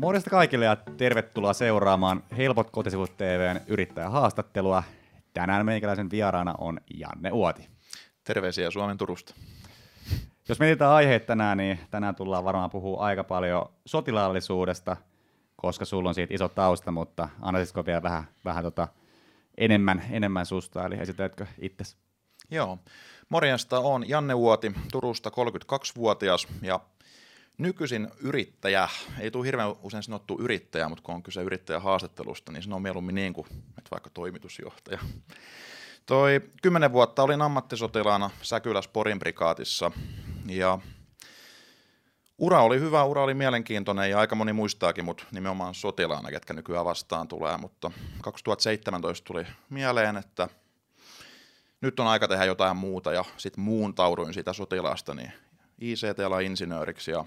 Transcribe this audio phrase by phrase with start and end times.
[0.00, 4.82] Morjesta kaikille ja tervetuloa seuraamaan Helpot kotisivut TVn yrittäjähaastattelua.
[5.34, 7.68] Tänään meikäläisen vieraana on Janne Uoti.
[8.24, 9.34] Terveisiä Suomen Turusta.
[10.48, 14.96] Jos mietitään aiheet tänään, niin tänään tullaan varmaan puhua aika paljon sotilaallisuudesta,
[15.56, 18.88] koska sulla on siitä iso tausta, mutta annaisitko vielä vähän, vähän tota
[19.58, 21.84] enemmän, enemmän susta, eli esitätkö itse?
[22.50, 22.78] Joo.
[23.28, 26.80] Morjesta on Janne Uoti, Turusta 32-vuotias ja
[27.60, 28.88] nykyisin yrittäjä.
[29.18, 33.14] Ei tule hirveän usein sanottu yrittäjä, mutta kun on kyse yrittäjähaastattelusta, niin se on mieluummin
[33.14, 33.46] niin kuin,
[33.78, 34.98] että vaikka toimitusjohtaja.
[36.06, 39.92] Toi kymmenen vuotta olin ammattisotilaana Säkyläs Porin prikaatissa
[40.46, 40.78] ja
[42.38, 46.84] ura oli hyvä, ura oli mielenkiintoinen ja aika moni muistaakin mut nimenomaan sotilaana, ketkä nykyään
[46.84, 47.90] vastaan tulee, mutta
[48.22, 50.48] 2017 tuli mieleen, että
[51.80, 55.32] nyt on aika tehdä jotain muuta ja sitten muuntauduin siitä sotilaasta niin
[55.80, 57.24] ICT-insinööriksi ja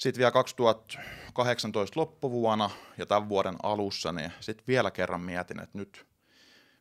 [0.00, 6.06] sitten vielä 2018 loppuvuonna ja tämän vuoden alussa, niin sitten vielä kerran mietin, että nyt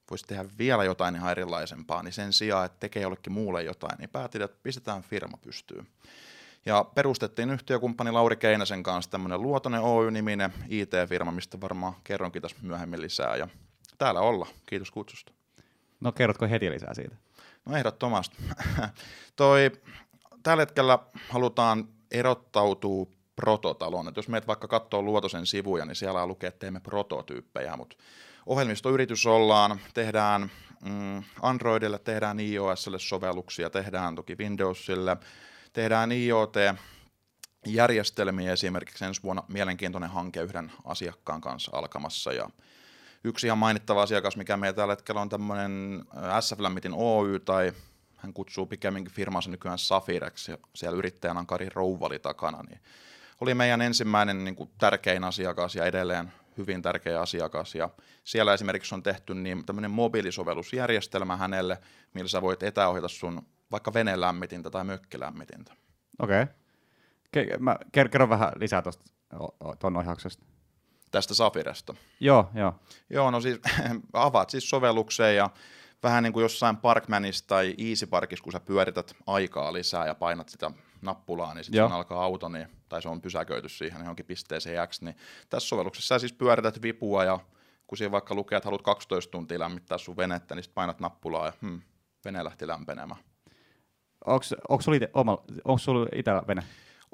[0.10, 4.10] voisi tehdä vielä jotain ihan erilaisempaa, niin sen sijaan, että tekee jollekin muulle jotain, niin
[4.10, 5.88] päätin, että pistetään firma pystyyn.
[6.66, 13.02] Ja perustettiin yhtiökumppani Lauri Keinäsen kanssa tämmöinen Luotonen Oy-niminen IT-firma, mistä varmaan kerronkin tässä myöhemmin
[13.02, 13.36] lisää.
[13.36, 13.48] Ja
[13.98, 14.48] täällä olla.
[14.66, 15.32] Kiitos kutsusta.
[16.00, 17.16] No kerrotko heti lisää siitä?
[17.66, 18.38] No ehdottomasti.
[19.36, 19.72] Toi,
[20.44, 21.00] tällä hetkellä
[21.30, 24.08] halutaan erottautua prototalon.
[24.08, 27.96] Et jos meet vaikka katsoo Luotosen sivuja, niin siellä lukee, että teemme prototyyppejä, mutta
[28.46, 30.52] ohjelmistoyritys ollaan, tehdään
[30.86, 35.18] mm, Androidille, tehdään iOSille sovelluksia, tehdään toki Windowsille,
[35.74, 42.50] tehdään IoT-järjestelmiä esimerkiksi ensi vuonna mielenkiintoinen hanke yhden asiakkaan kanssa alkamassa ja
[43.24, 46.06] yksi ihan mainittava asiakas, mikä meillä tällä hetkellä on tämmöinen
[46.40, 47.74] SF Lämmitin Oy tai
[48.16, 52.80] hän kutsuu pikemminkin firmansa nykyään Safireksi, siellä yrittäjänä on Kari Rouvali takana, niin
[53.42, 57.76] oli meidän ensimmäinen niin kuin, tärkein asiakas ja edelleen hyvin tärkeä asiakas.
[57.76, 57.90] Ja
[58.24, 61.78] siellä esimerkiksi on tehty niin tämmöinen mobiilisovellusjärjestelmä hänelle,
[62.14, 63.42] millä sä voit etäohjata sun
[63.72, 65.74] vaikka venelämmitintä tai mökkilämmitintä.
[66.20, 66.44] Okei.
[66.44, 67.58] Okay.
[67.60, 69.04] Mä kerron vähän lisää tuosta
[69.80, 70.46] tuon ohjauksesta.
[71.12, 71.94] Tästä Safiresta.
[72.20, 72.76] Joo, joo.
[73.10, 73.60] Joo, no siis
[74.14, 75.50] avaat siis sovellukseen ja
[76.04, 80.50] vähän niin kuin jossain Parkmanissa tai Easy Parkissa, kun sä pyörität aikaa lisää ja painat
[80.50, 80.72] sitä
[81.02, 85.16] nappulaa, niin sitten alkaa auto, niin, tai se on pysäköity siihen johonkin pisteeseen X, niin
[85.50, 87.40] tässä sovelluksessa sä siis pyörität vipua ja
[87.88, 91.46] kun siinä vaikka lukee, että haluat 12 tuntia lämmittää sun venettä, niin sitten painat nappulaa
[91.46, 91.82] ja hmm,
[92.26, 93.22] vene lähti lämpenemään.
[94.26, 96.64] Onko sulla itsellä vene?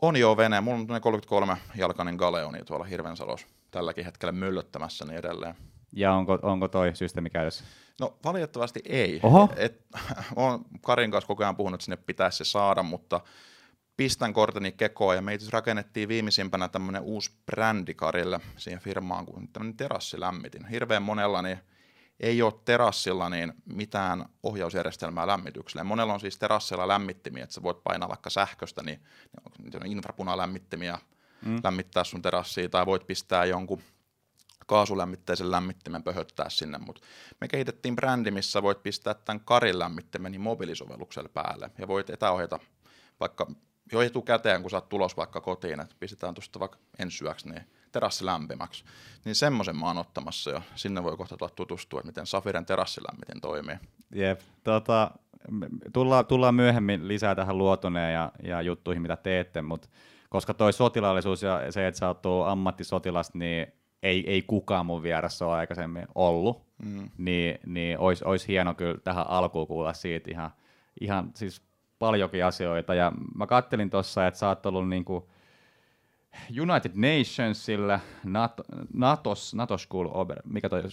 [0.02, 0.62] On jo vene.
[0.62, 5.56] Mulla on 33 jalkainen galeoni tuolla Hirvensalos tälläkin hetkellä möllöttämässä niin edelleen.
[5.92, 7.64] Ja onko, onko toi systeemi käytössä?
[8.00, 9.20] No valitettavasti ei.
[9.24, 9.50] Oho.
[9.56, 9.86] Et,
[10.36, 13.22] olen Karin kanssa koko ajan puhunut, että sinne pitäisi se saada, mutta
[13.98, 19.48] pistän korteni kekoon ja me itse rakennettiin viimeisimpänä tämmöinen uusi brändi Karille siihen firmaan kuin
[19.48, 20.66] tämmöinen terassilämmitin.
[20.68, 21.60] Hirveän monella niin
[22.20, 25.84] ei ole terassilla niin mitään ohjausjärjestelmää lämmitykselle.
[25.84, 29.02] Monella on siis terassilla lämmittimiä, että sä voit painaa vaikka sähköstä, niin
[29.86, 31.00] infrapunalämmittimiä
[31.46, 31.60] mm.
[31.64, 33.82] lämmittää sun terassia, tai voit pistää jonkun
[34.66, 37.02] kaasulämmitteisen lämmittimen pöhöttää sinne, mutta
[37.42, 42.60] me kehitettiin brändi, missä voit pistää tämän Karin lämmittimen niin mobiilisovellukselle päälle, ja voit etäohjata
[43.20, 43.48] vaikka
[43.92, 48.26] jo etukäteen, kun oot tulos vaikka kotiin, että pistetään tuosta vaikka ensi yöksi, niin terassi
[48.26, 48.84] lämpimäksi.
[49.26, 53.42] Niin semmoisen mä oon ottamassa ja sinne voi kohta tulla tutustua, että miten Safiren terassilämmitin
[53.42, 53.76] toimii.
[54.16, 55.12] Jep, tota,
[55.94, 59.88] tullaan, tullaan myöhemmin lisää tähän luotoneen ja, ja juttuihin, mitä teette, mutta
[60.30, 63.68] koska toi sotilaallisuus ja se, että sä oot ammattisotilas, niin
[64.04, 67.10] ei, ei kukaan mun vieressä ole aikaisemmin ollut, mm.
[67.18, 70.52] niin, niin olisi olis hieno kyllä tähän alkuun kuulla siitä ihan,
[71.02, 71.62] ihan siis
[72.00, 72.94] paljonkin asioita.
[72.94, 75.30] Ja mä kattelin tuossa, että sä oot ollut niinku
[76.62, 78.64] United Nationsilla, NATO,
[78.94, 80.84] Natos, NATO School Ober, mikä toi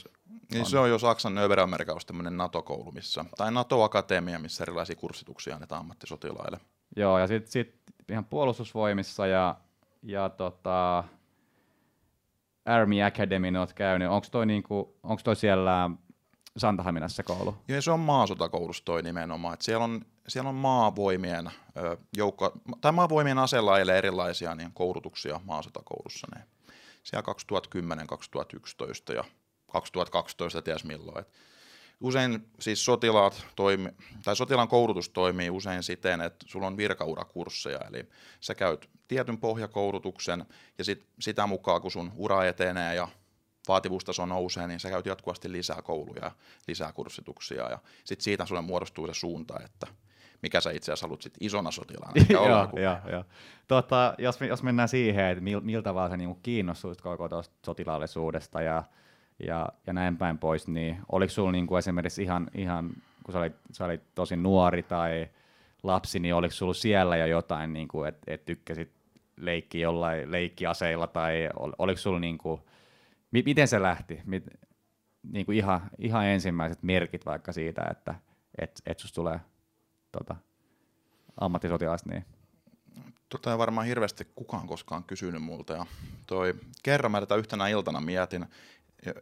[0.52, 5.80] niin se on jo Saksan Ober-Amerikassa tämmöinen NATO-koulu, missä, tai NATO-akatemia, missä erilaisia kurssituksia annetaan
[5.80, 6.60] ammattisotilaille.
[6.96, 7.74] Joo, ja sitten sit
[8.08, 9.56] ihan puolustusvoimissa ja,
[10.02, 11.04] ja tota,
[12.64, 14.08] Army Academy oot käynyt.
[14.08, 15.90] Onko toi, niinku, onks toi siellä
[16.56, 17.56] Santahaminassa koulu?
[17.68, 19.54] Joo, se on maasotakoulussa toi nimenomaan.
[19.54, 21.50] Et siellä, on, siellä on maavoimien
[22.16, 26.26] joukko, tai maavoimien aselaille erilaisia niin koulutuksia maasotakoulussa.
[26.34, 26.44] Niin
[27.02, 29.24] siellä 2010, 2011 ja
[29.72, 31.18] 2012 ties milloin.
[31.18, 31.32] Et
[32.00, 33.88] usein siis sotilaat toimi,
[34.24, 38.08] tai sotilaan koulutus toimii usein siten, että sulla on virkaurakursseja, eli
[38.40, 40.46] sä käyt tietyn pohjakoulutuksen
[40.78, 43.08] ja sit, sitä mukaan, kun sun ura etenee ja
[43.68, 46.30] vaativuustaso nousee, niin sä käyt jatkuvasti lisää kouluja ja
[46.68, 49.86] lisää kurssituksia ja sitten siitä sulle muodostuu se suunta, että
[50.42, 52.24] mikä sä itse asiassa haluat sit isona sotilaana.
[52.28, 53.24] joo, joo, joo.
[53.68, 58.62] Tota, jos, jos mennään siihen, että mil, miltä vaan sä niinku kiinnostuit koko tuosta sotilaallisuudesta
[58.62, 58.82] ja,
[59.46, 62.90] ja, ja näin päin pois, niin oliko sulla niinku esimerkiksi ihan, ihan
[63.24, 65.28] kun sä olit, sä olit tosi nuori tai
[65.82, 68.90] lapsi, niin oliko sulla siellä jo jotain, niinku, että et tykkäsit
[69.36, 72.60] leikki jollain leikkiaseilla tai ol, oliko sulla niinku,
[73.32, 74.20] miten se lähti?
[74.24, 74.44] Mit,
[75.22, 78.14] niinku ihan, ihan ensimmäiset merkit vaikka siitä, että
[78.58, 79.40] et, et susta tulee
[80.12, 80.36] tota,
[81.40, 82.24] ammattisotilasta, niin
[83.32, 85.72] Tota ei varmaan hirveästi kukaan koskaan kysynyt multa.
[85.72, 85.86] Ja
[86.26, 88.46] toi, kerran mä tätä yhtenä iltana mietin,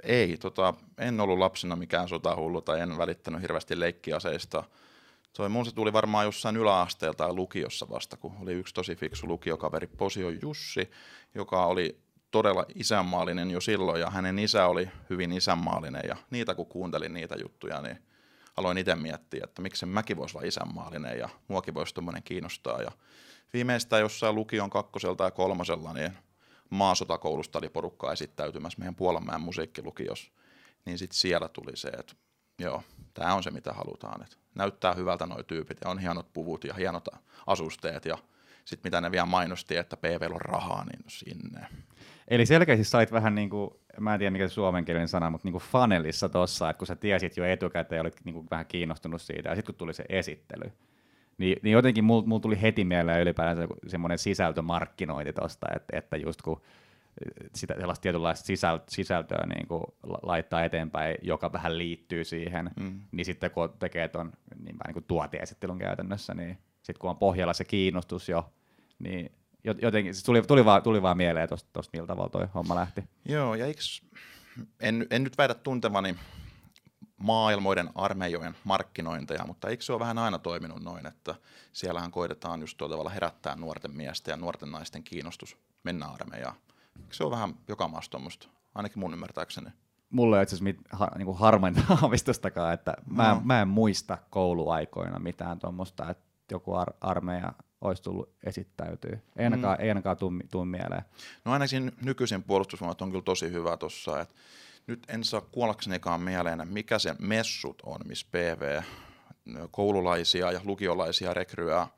[0.02, 4.64] ei, tota, en ollut lapsena mikään sotahullu tai en välittänyt hirveästi leikkiaseista.
[5.36, 9.26] Toi mun se tuli varmaan jossain yläasteelta tai lukiossa vasta, kun oli yksi tosi fiksu
[9.26, 10.90] lukiokaveri, Posio Jussi,
[11.34, 16.66] joka oli todella isänmaallinen jo silloin, ja hänen isä oli hyvin isänmaallinen, ja niitä kun
[16.66, 17.98] kuuntelin niitä juttuja, niin
[18.56, 22.92] aloin itse miettiä, että miksi mäkin voisi olla isänmaallinen, ja muakin voisi tuommoinen kiinnostaa, ja
[23.52, 26.12] viimeistään jossain lukion kakkoselta ja kolmosella, niin
[26.70, 30.32] maasotakoulusta oli porukka esittäytymässä meidän Puolanmäen musiikkilukiossa,
[30.84, 32.14] niin sitten siellä tuli se, että
[32.58, 32.82] joo,
[33.14, 36.74] tämä on se mitä halutaan, että näyttää hyvältä nuo tyypit ja on hienot puvut ja
[36.74, 37.08] hienot
[37.46, 38.18] asusteet ja
[38.64, 41.66] sitten mitä ne vielä mainosti, että PV on rahaa, niin sinne.
[42.30, 45.52] Eli selkeästi sait vähän niin kuin, mä en tiedä mikä se suomenkielinen sana, mutta niin
[45.52, 49.22] kuin fanelissa tossa, että kun sä tiesit jo etukäteen ja olit niin kuin vähän kiinnostunut
[49.22, 50.72] siitä, ja sitten kun tuli se esittely,
[51.38, 56.42] niin, niin jotenkin mulla mul tuli heti mieleen ylipäänsä semmoinen sisältömarkkinointi tosta, että, että just
[56.42, 56.60] kun
[57.54, 58.46] sitä sellaista tietynlaista
[58.88, 59.84] sisältöä niin kuin
[60.22, 63.00] laittaa eteenpäin, joka vähän liittyy siihen, mm.
[63.12, 64.32] niin sitten kun tekee tuon
[64.64, 68.52] niin niin kuin tuotiesittelyn käytännössä, niin sitten kun on pohjalla se kiinnostus jo,
[68.98, 69.32] niin
[69.64, 73.04] jotenkin se tuli, tuli, vaan, tuli vaan mieleen tuosta, millä tavalla toi homma lähti.
[73.24, 74.02] Joo, ja eiks,
[74.80, 76.16] en, en nyt väitä tuntevani
[77.16, 81.34] maailmoiden armeijojen markkinointeja, mutta eikö se ole vähän aina toiminut noin, että
[81.72, 86.56] siellähän koitetaan just tuolla tavalla herättää nuorten miesten ja nuorten naisten kiinnostus mennä armeijaan.
[87.00, 89.70] Eikö se ole vähän joka maassa tuommoista, ainakin mun ymmärtääkseni?
[90.10, 93.40] Mulla ei itse asiassa mit, ha, niin harmainta aavistustakaan, että mä, no.
[93.44, 99.18] mä en muista kouluaikoina mitään tuommoista, että joku ar- armeija olisi tullut esittäytyä.
[99.36, 99.82] Ei ainakaan, mm.
[99.82, 100.16] ei ainakaan
[100.50, 101.02] tuu, mieleen.
[101.44, 104.34] No ainakin nykyisin puolustusvoimat on kyllä tosi hyvä tuossa, että
[104.86, 108.82] nyt en saa kuollaksenikaan mieleen, mikä se messut on, missä PV
[109.70, 111.88] koululaisia ja lukiolaisia rekryää,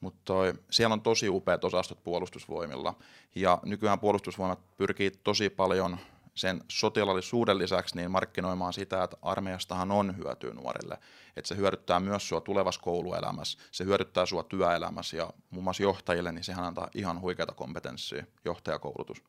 [0.00, 0.34] mutta
[0.70, 2.94] siellä on tosi upeat osastot puolustusvoimilla,
[3.34, 5.98] ja nykyään puolustusvoimat pyrkii tosi paljon
[6.34, 10.98] sen sotilaallisuuden lisäksi niin markkinoimaan sitä, että armeijastahan on hyötyä nuorille.
[11.36, 16.32] Että se hyödyttää myös sua tulevassa kouluelämässä, se hyödyttää sua työelämässä ja muun muassa johtajille,
[16.32, 19.22] niin sehän antaa ihan huikeata kompetenssia, johtajakoulutus.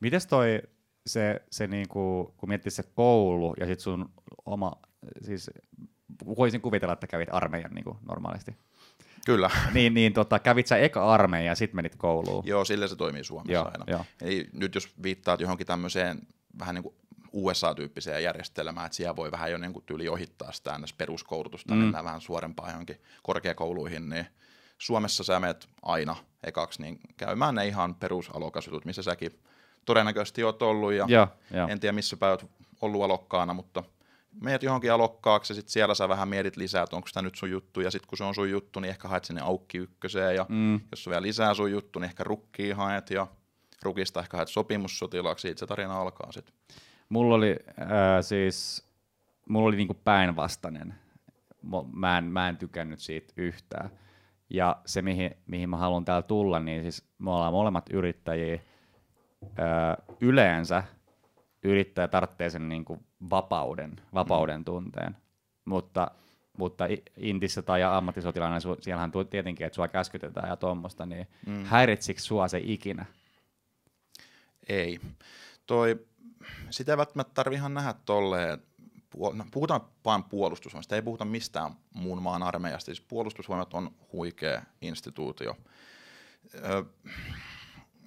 [0.00, 0.62] Mites toi
[1.06, 4.08] se, se niinku, kun miettii se koulu ja sitten sun
[4.46, 4.72] oma,
[5.22, 5.50] siis
[6.36, 8.56] voisin kuvitella, että kävit armeijan niinku normaalisti.
[9.26, 9.50] Kyllä.
[9.74, 12.46] Niin, niin tota, kävit sä eka armeija ja sitten menit kouluun?
[12.46, 13.84] Joo, sillä se toimii Suomessa joo, aina.
[13.86, 14.04] Jo.
[14.22, 16.18] Eli nyt jos viittaat johonkin tämmöiseen
[16.58, 16.94] vähän niin kuin
[17.32, 21.80] USA-tyyppiseen järjestelmään, että siellä voi vähän jo niin kuin tyyli ohittaa sitä peruskoulutusta, mm.
[21.80, 24.26] mennään vähän suorempaan johonkin korkeakouluihin, niin
[24.78, 29.40] Suomessa sä menet aina ekaksi niin käymään ne ihan perusalokasjutut, missä säkin
[29.84, 31.68] todennäköisesti olet ollut ja ja, ja.
[31.68, 32.46] en tiedä missä päin olet
[32.80, 33.84] ollut alokkaana, mutta
[34.40, 37.50] meet johonkin alokkaaksi ja sitten siellä sä vähän mietit lisää, että onko tämä nyt sun
[37.50, 40.46] juttu ja sitten kun se on sun juttu, niin ehkä haet sinne aukki ykköseen ja
[40.48, 40.80] mm.
[40.90, 43.26] jos on vielä lisää sun juttu, niin ehkä rukkiin haet ja
[43.82, 46.54] rukista ehkä haet sopimussotilaaksi, siitä se tarina alkaa sitten.
[47.08, 47.86] Mulla oli äh,
[48.20, 48.86] siis,
[49.48, 50.94] mulla oli niinku päinvastainen.
[51.92, 53.90] Mä en, mä en tykännyt siitä yhtään.
[54.50, 58.58] Ja se, mihin, mihin mä haluan täällä tulla, niin siis me ollaan molemmat yrittäjiä,
[60.20, 60.82] yleensä
[61.62, 64.64] yrittäjä tarvitsee sen niin kuin vapauden, vapauden mm.
[64.64, 65.16] tunteen,
[65.64, 66.10] mutta,
[66.58, 66.84] mutta
[67.16, 71.64] Intissä tai ammattisotilaana, siellähän tietenkin, että sua käskytetään ja tuommoista, niin mm.
[71.64, 73.06] häiritsikö sua se ikinä?
[74.66, 75.00] Ei.
[75.66, 76.06] Toi,
[76.70, 78.62] sitä ei välttämättä tarvitse ihan nähdä tolleen,
[79.32, 82.84] no, puhutaan vain puolustusvoimasta, ei puhuta mistään muun maan armeijasta.
[82.84, 85.56] Siis puolustusvoimat on huikea instituutio.
[86.54, 86.84] Ö,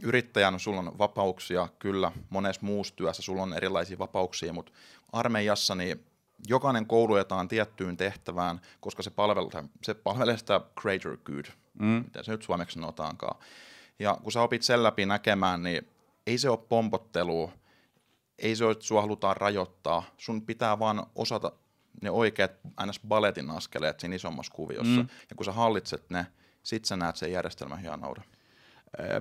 [0.01, 4.71] yrittäjänä sulla on vapauksia, kyllä, monessa muussa työssä sulla on erilaisia vapauksia, mutta
[5.11, 6.05] armeijassa niin
[6.47, 11.45] jokainen koulutetaan tiettyyn tehtävään, koska se palvelee, se palvelee sitä greater good,
[11.79, 11.85] mm.
[11.85, 13.39] miten se nyt suomeksi sanotaankaan.
[13.99, 15.87] Ja kun sä opit sen läpi näkemään, niin
[16.29, 17.51] ei se ole pompottelua,
[18.39, 21.51] ei se ole, että sua halutaan rajoittaa, sun pitää vaan osata
[22.01, 22.51] ne oikeat
[22.85, 22.99] ns.
[23.07, 25.01] balletin askeleet siinä isommassa kuviossa.
[25.01, 25.07] Mm.
[25.29, 26.27] Ja kun sä hallitset ne,
[26.63, 28.23] sit sä näet sen järjestelmän hienouden.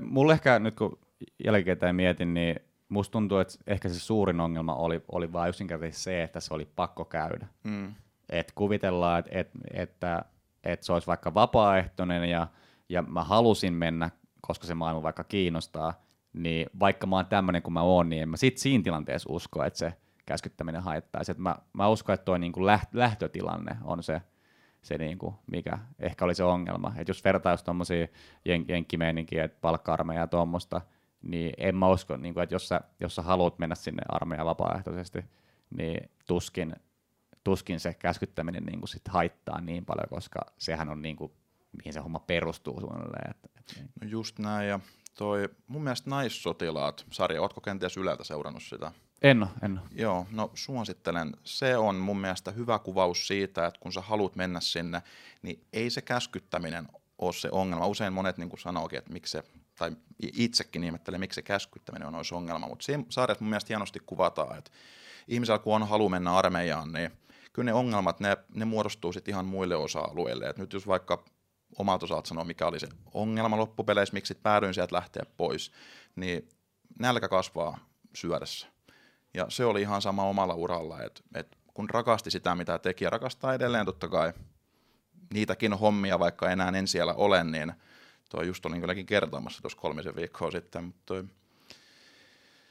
[0.01, 0.99] Mulle ehkä nyt kun
[1.45, 2.57] jälkikäteen mietin, niin
[2.89, 6.69] musta tuntuu, että ehkä se suurin ongelma oli, oli vain yksinkertaisesti se, että se oli
[6.77, 7.47] pakko käydä.
[7.65, 7.95] Mm.
[8.29, 10.25] Et kuvitellaan, et, et, että
[10.65, 12.47] että se olisi vaikka vapaaehtoinen ja,
[12.89, 14.11] ja mä halusin mennä,
[14.41, 16.08] koska se maailma vaikka kiinnostaa,
[16.39, 19.65] niin vaikka mä oon tämmöinen kuin mä oon, niin en mä sit siinä tilanteessa usko,
[19.65, 19.93] että se
[20.27, 21.35] käskyttäminen haittaisi.
[21.37, 24.23] Mä, mä uskon, että toi niinku läht, lähtötilanne on se,
[24.83, 26.93] se niinku, mikä ehkä oli se ongelma.
[26.97, 28.07] Et jos vertaa just tommosia
[28.45, 30.81] jen, jenkkimeininkiä, että palkka ja tuommoista,
[31.23, 35.25] niin en mä usko, niinku, että jos sä, jos sä haluat mennä sinne armeijaan vapaaehtoisesti,
[35.71, 36.77] niin tuskin,
[37.45, 41.35] tuskin se käskyttäminen niinku sit haittaa niin paljon, koska sehän on niinku,
[41.79, 43.31] mihin se homma perustuu suunnilleen.
[43.31, 43.91] Et, et, niin.
[44.03, 44.81] No just näin, ja
[45.19, 48.93] toi mun mielestä naissotilaat sarja, ootko kenties Yleltä seurannut sitä?
[49.23, 49.89] En ole, en ole.
[49.95, 51.33] Joo, no suosittelen.
[51.45, 55.03] Se on mun mielestä hyvä kuvaus siitä, että kun sä haluat mennä sinne,
[55.43, 57.87] niin ei se käskyttäminen ole se ongelma.
[57.87, 59.43] Usein monet niin kuin sanookin, että miksi se,
[59.79, 59.97] tai
[60.33, 64.59] itsekin ihmettelee, miksi se käskyttäminen on olisi ongelma, mutta siinä sarjassa mun mielestä hienosti kuvataan,
[64.59, 64.71] että
[65.29, 67.11] ihmisellä kun on halu mennä armeijaan, niin
[67.53, 70.49] kyllä ne ongelmat, ne, ne muodostuu sitten ihan muille osa-alueille.
[70.49, 71.25] Et nyt jos vaikka
[71.79, 75.73] omalta osalta sanoa, mikä oli se ongelma loppupeleissä, miksi päädyin sieltä lähteä pois,
[76.17, 76.49] niin
[76.99, 77.79] nälkä kasvaa
[78.15, 78.67] syödessä.
[79.35, 83.11] Ja se oli ihan sama omalla uralla, että, että kun rakasti sitä, mitä teki, ja
[83.11, 84.33] rakastaa edelleen totta kai
[85.35, 87.73] niitäkin hommia, vaikka enää en siellä ole, niin
[88.31, 91.25] toi just olin kylläkin kertomassa tuossa kolmisen viikkoa sitten, mutta toi,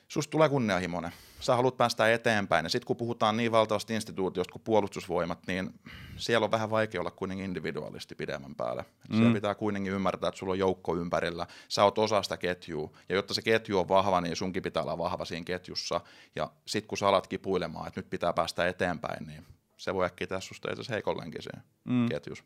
[0.07, 1.11] susta tulee kunnianhimoinen.
[1.39, 2.65] Sä haluat päästä eteenpäin.
[2.65, 5.73] Ja sitten kun puhutaan niin valtavasta instituutiosta kuin puolustusvoimat, niin
[6.17, 8.85] siellä on vähän vaikea olla kuitenkin individuaalisti pidemmän päälle.
[9.09, 9.15] Mm.
[9.15, 11.47] Siellä pitää kuitenkin ymmärtää, että sulla on joukko ympärillä.
[11.69, 12.91] Sä oot osa sitä ketjua.
[13.09, 16.01] Ja jotta se ketju on vahva, niin sunkin pitää olla vahva siinä ketjussa.
[16.35, 19.43] Ja sitten kun sä alat kipuilemaan, että nyt pitää päästä eteenpäin, niin
[19.77, 22.09] se voi äkkiä tehdä susta itse heikollenkin siinä mm.
[22.09, 22.43] ketjussa.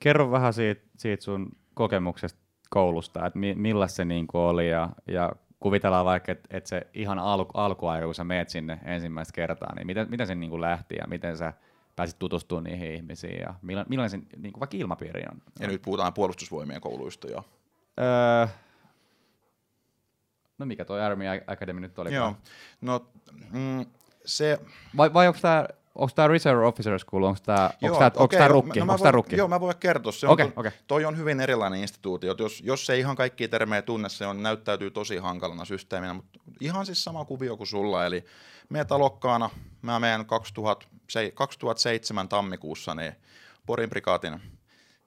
[0.00, 5.32] Kerro vähän siitä, siitä sun kokemuksesta koulusta, että mi, millaista se niin oli ja, ja
[5.62, 9.86] kuvitellaan vaikka, että, että se ihan alku, alkuaika, kun sä meet sinne ensimmäistä kertaa, niin
[9.86, 11.52] miten, miten se niin kuin lähti ja miten sä
[11.96, 15.42] pääsit tutustumaan niihin ihmisiin ja millainen, millainen se niin kuin vaikka ilmapiiri on?
[15.60, 17.44] Ja nyt puhutaan puolustusvoimien kouluista jo.
[18.00, 18.46] Öö,
[20.58, 22.14] no mikä toi Army Academy nyt oli?
[22.14, 22.36] Joo,
[22.80, 23.06] no
[23.52, 23.86] mm,
[24.24, 24.60] se...
[24.96, 27.70] Vai, vai onko tämä onko tämä Reserve Officer School, onko tämä,
[28.30, 28.80] tämä rukki?
[28.80, 29.36] No, onko rukki?
[29.36, 30.12] Joo, mä voin kertoa.
[30.12, 30.72] Se okay, on, okay.
[30.86, 32.34] Toi on hyvin erilainen instituutio.
[32.38, 36.86] Jos, jos ei ihan kaikkia termejä tunne, se on, näyttäytyy tosi hankalana systeeminä, mutta ihan
[36.86, 38.06] siis sama kuvio kuin sulla.
[38.06, 38.24] Eli
[38.68, 39.50] meidän alokkaana,
[39.82, 40.86] mä menen 2000,
[41.34, 43.12] 2007 tammikuussa niin
[43.66, 44.40] Porin prikaatin,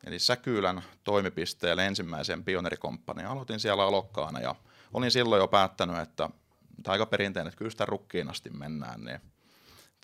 [0.06, 3.28] eli Säkylän toimipisteelle ensimmäisen pionerikomppaniin.
[3.28, 4.56] Aloitin siellä alokkaana ja
[4.94, 6.30] olin silloin jo päättänyt, että
[6.84, 9.22] tai aika perinteinen, että kyllä sitä rukkiin asti mennään, niin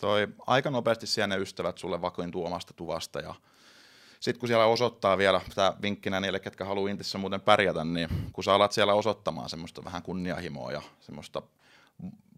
[0.02, 3.34] toi aika nopeasti siellä ne ystävät sulle vakuintuu omasta tuvasta ja
[4.20, 8.44] sitten kun siellä osoittaa vielä, tämä vinkkinä niille, ketkä haluaa Intissä muuten pärjätä, niin kun
[8.44, 11.42] sä alat siellä osoittamaan semmoista vähän kunnianhimoa ja semmoista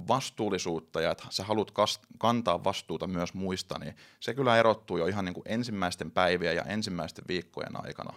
[0.08, 1.72] vastuullisuutta ja että sä haluat
[2.18, 6.62] kantaa vastuuta myös muista, niin se kyllä erottuu jo ihan niin kuin ensimmäisten päivien ja
[6.62, 8.14] ensimmäisten viikkojen aikana.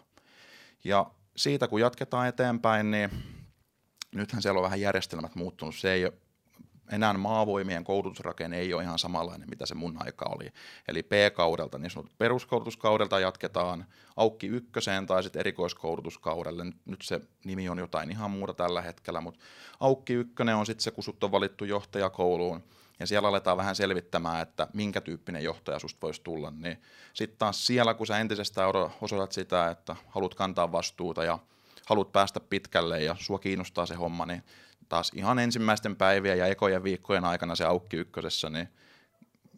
[0.84, 3.10] Ja siitä kun jatketaan eteenpäin, niin
[4.12, 5.75] nythän siellä on vähän järjestelmät muuttunut.
[5.75, 6.12] Se ei
[6.91, 10.51] enää maavoimien koulutusrakenne ei ole ihan samanlainen, mitä se mun aika oli.
[10.88, 16.65] Eli P-kaudelta, niin sanotut peruskoulutuskaudelta jatketaan Aukki ykköseen tai sitten erikoiskoulutuskaudelle.
[16.86, 19.39] Nyt se nimi on jotain ihan muuta tällä hetkellä, mutta
[19.79, 22.63] Aukki ykkönen on sitten se, kun sut on valittu johtajakouluun,
[23.00, 26.82] ja siellä aletaan vähän selvittämään, että minkä tyyppinen johtaja susta voisi tulla, niin
[27.13, 28.70] sitten taas siellä, kun sä entisestään
[29.01, 31.39] osoitat sitä, että haluat kantaa vastuuta ja
[31.86, 34.44] haluat päästä pitkälle ja sua kiinnostaa se homma, niin
[34.89, 38.67] taas ihan ensimmäisten päivien ja ekojen viikkojen aikana se aukki ykkösessä, niin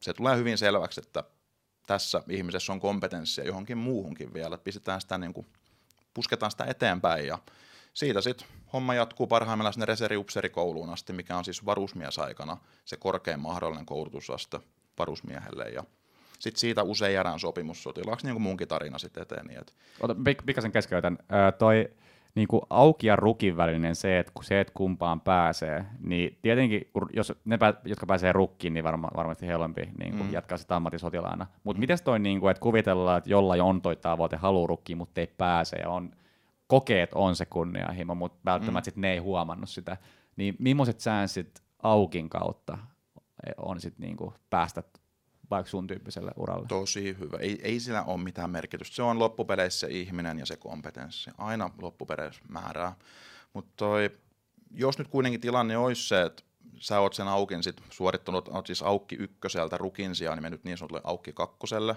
[0.02, 1.24] se tulee hyvin selväksi, että
[1.88, 5.48] tässä ihmisessä on kompetenssia johonkin muuhunkin vielä, että pistetään sitä niin kuin,
[6.14, 7.38] pusketaan sitä eteenpäin ja
[7.94, 13.86] siitä sitten homma jatkuu parhaimmillaan sinne reserviupserikouluun asti, mikä on siis varusmiesaikana se korkein mahdollinen
[13.86, 14.60] koulutusaste
[15.00, 15.84] varusmiehelle ja
[16.40, 19.46] sitten siitä usein jäädään sopimussotilaaksi, niin kuin munkin tarina sitten eteen.
[19.46, 19.74] Niin et...
[20.02, 21.18] Ota, pikaisen keskeytän.
[21.22, 21.90] Äh, toi
[22.36, 27.34] niin kuin auki ja rukin välinen se, että se, että kumpaan pääsee, niin tietenkin, jos
[27.46, 30.34] ne, jotka pääsee rukkiin, niin varma, varmasti helpompi niin kuin mm.
[30.34, 31.48] jatkaa sitä ammattisotilaana.
[31.64, 31.82] Mutta mm.
[31.82, 35.28] miten toi, niin kuin, että kuvitellaan, että jollain on toi tavoite, haluaa rukkiin, mutta ei
[35.28, 36.12] pääse ja on,
[36.68, 38.94] kokeet on se kunnianhimo, mutta välttämättä mm.
[38.94, 39.98] sit ne ei huomannut sitä.
[40.36, 42.78] Niin millaiset säänsit aukin kautta
[43.58, 44.84] on sitten niin kuin päästä
[45.52, 46.68] vaikka sun tyyppiselle uralle?
[46.68, 47.38] Tosi hyvä.
[47.38, 48.96] Ei, ei sillä ole mitään merkitystä.
[48.96, 51.32] Se on loppupeleissä se ihminen ja se kompetenssi.
[51.38, 52.96] Aina loppupeleissä määrää.
[53.54, 53.86] Mutta
[54.72, 56.44] jos nyt kuitenkin tilanne olisi se, että
[56.80, 60.78] sä oot sen aukin sit suorittanut, oot siis aukki ykköseltä rukin sijaan, niin mennyt niin
[60.78, 61.96] sanotulle aukki kakkoselle,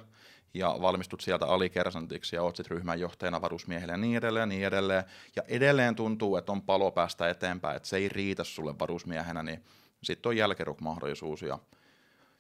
[0.55, 5.05] ja valmistut sieltä alikersantiksi ja oot sitten ryhmänjohtajana varusmiehelle ja niin edelleen niin edelleen.
[5.37, 9.65] Ja edelleen tuntuu, että on palo päästä eteenpäin, että se ei riitä sulle varusmiehenä, niin
[10.03, 11.59] sitten on jälkeruk-mahdollisuus ja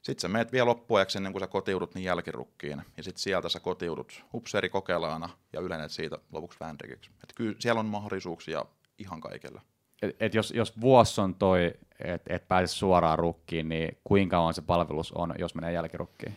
[0.02, 2.82] Sitten sä meet vielä loppuajaksi ennen kuin sä kotiudut niin jälkirukkiin.
[2.96, 7.10] Ja sitten sieltä sä kotiudut upseeri kokelaana ja ylenet siitä lopuksi vänrikiksi.
[7.22, 8.64] Et kyllä siellä on mahdollisuuksia
[8.98, 9.60] ihan kaikille.
[10.02, 14.54] Et, et jos, jos vuosi on toi, että et pääse suoraan rukkiin, niin kuinka kauan
[14.54, 16.36] se palvelus on, jos menee jälkirukkiin?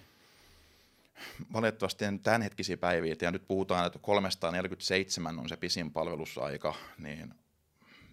[1.53, 7.34] Valitettavasti en tämänhetkisiä päiviä, ja nyt puhutaan, että 347 on se pisin palvelusaika, niin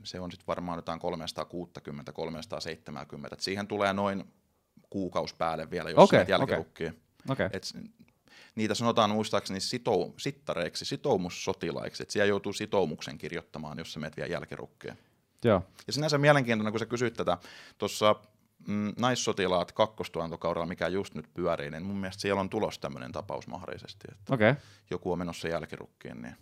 [0.03, 3.35] se on sitten varmaan jotain 360, 370.
[3.35, 4.25] Et siihen tulee noin
[4.93, 7.03] kuukausi päälle vielä, jos okay, jälkirukkiin.
[7.29, 7.49] Okei.
[7.53, 7.65] Et
[8.55, 14.33] niitä sanotaan muistaakseni sitou, sittareiksi, sitoumussotilaiksi, että siellä joutuu sitoumuksen kirjoittamaan, jos sä menet vielä
[14.33, 14.99] jälkirukkiin.
[15.45, 15.63] Joo.
[15.87, 17.39] Ja sinänsä mielenkiintoinen, kun sä kysyt tätä,
[17.79, 18.17] tuossa
[18.67, 23.47] mm, naissotilaat kakkostuotantokaudella, mikä just nyt pyörii, niin mun mielestä siellä on tulos tämmöinen tapaus
[23.47, 24.35] mahdollisesti, että.
[24.35, 24.55] Okay.
[24.91, 26.37] joku on menossa jälkirukkiin, niin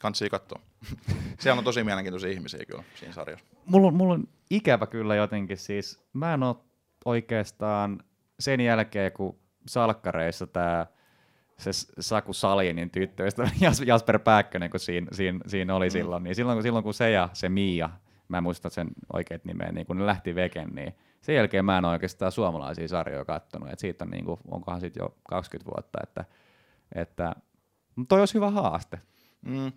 [0.00, 0.60] kansi katsoa.
[1.40, 3.46] siellä on tosi mielenkiintoisia ihmisiä kyllä siinä sarjassa.
[3.64, 6.56] Mulla, on- mulla on ikävä kyllä jotenkin siis, mä en ole
[7.08, 8.02] oikeastaan
[8.40, 9.38] sen jälkeen, kun
[9.68, 10.86] salkkareissa tämä
[11.58, 15.90] se Saku Salinin tyttöystävä Jas- Jasper Pääkkönen, kun siinä, siinä, siinä oli mm.
[15.90, 17.90] silloin, niin silloin, kun- silloin kun se ja se Mia,
[18.28, 21.78] mä en muista sen oikeat nimeä, niin kun ne lähti veken, niin sen jälkeen mä
[21.78, 25.98] en oikeastaan suomalaisia sarjoja kattonut, että siitä on niin kuin, onkohan siitä jo 20 vuotta,
[26.02, 26.24] että,
[26.94, 27.34] että
[27.96, 29.00] mutta toi olisi hyvä haaste.
[29.42, 29.72] Mm,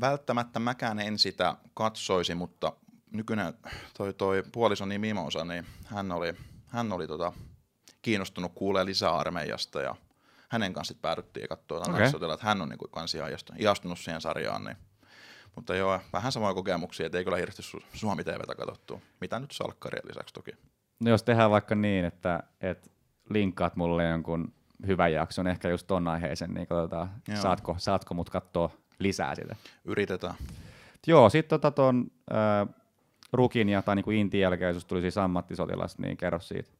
[0.00, 2.72] välttämättä mäkään en sitä katsoisi, mutta
[3.12, 3.54] nykyinen
[3.98, 6.34] toi, toi puolisoni Mimosa, niin hän oli,
[6.66, 7.32] hän oli tota,
[8.02, 9.94] kiinnostunut kuulee lisää armeijasta ja
[10.48, 12.06] hänen kanssa sit päädyttiin katsoa okay.
[12.06, 13.18] että hän on niin kanssa
[13.58, 14.64] ihastunut, siihen sarjaan.
[14.64, 14.76] Niin.
[15.54, 19.02] Mutta joo, vähän samoja kokemuksia, että ei kyllä hirveästi Su- Suomi TVtä katsottu.
[19.20, 20.50] Mitä nyt salkkarien lisäksi toki.
[21.00, 22.90] No jos tehdään vaikka niin, että, että
[23.30, 24.52] linkkaat mulle jonkun
[24.86, 27.42] hyvän jakson, ehkä just ton aiheisen, niin katsotaan, Joo.
[27.42, 29.56] saatko, saatko mut katsoa lisää sitä.
[29.84, 30.34] Yritetään.
[31.06, 32.74] Joo, sitten tota ton äh,
[33.32, 36.70] Rukin ja tai niinku Intin jälkeen, jos tuli siis ammattisotilas, niin kerro siitä.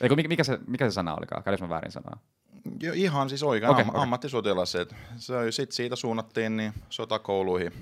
[0.00, 1.42] Eikö, mikä, se, mikä se sana olikaan?
[1.42, 2.18] Käydäs mä väärin sanaa?
[2.80, 4.02] Jo, ihan siis oikein okay, am- okei.
[4.02, 4.74] ammattisotilas.
[4.74, 7.72] et Se, sit siitä suunnattiin niin sotakouluihin,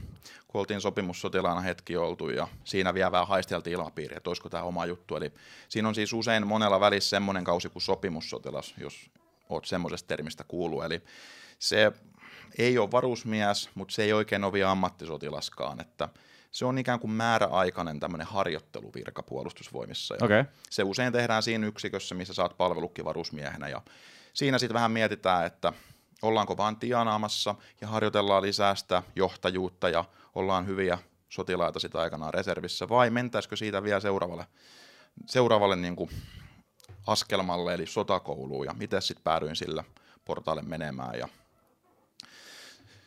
[0.49, 4.87] kun oltiin sopimussotilaana hetki oltu ja siinä vielä vähän haisteltiin ilmapiiriä, että olisiko tämä oma
[4.87, 5.17] juttu.
[5.17, 5.33] Eli
[5.69, 9.11] siinä on siis usein monella välissä semmoinen kausi kuin sopimussotilas, jos
[9.49, 10.85] oot semmoisesta termistä kuullut.
[10.85, 11.03] Eli
[11.59, 11.93] se
[12.59, 16.09] ei ole varusmies, mutta se ei oikein ole vielä ammattisotilaskaan, että
[16.53, 20.15] se on ikään kuin määräaikainen tämmöinen harjoitteluvirka puolustusvoimissa.
[20.15, 20.25] Ja.
[20.25, 20.45] Okay.
[20.71, 23.83] se usein tehdään siinä yksikössä, missä saat palvelukki varusmiehenä ja
[24.35, 25.73] siinä sitten vähän mietitään, että
[26.23, 32.89] ollaanko vaan tienaamassa ja harjoitellaan lisää sitä johtajuutta ja ollaan hyviä sotilaita sitä aikanaan reservissä
[32.89, 34.47] vai mentäisikö siitä vielä seuraavalle,
[35.27, 36.11] seuraavalle niin kuin
[37.07, 39.85] askelmalle eli sotakouluun ja miten sitten päädyin sillä
[40.25, 41.29] portaalle menemään ja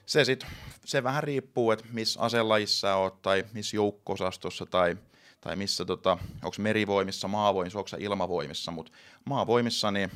[0.05, 0.45] se, sit,
[0.85, 4.97] se vähän riippuu, että missä aselajissa oot tai missä joukko-osastossa tai,
[5.41, 8.91] tai missä, tota, onko merivoimissa, maavoimissa, onko ilmavoimissa, mutta
[9.25, 10.11] maavoimissa niin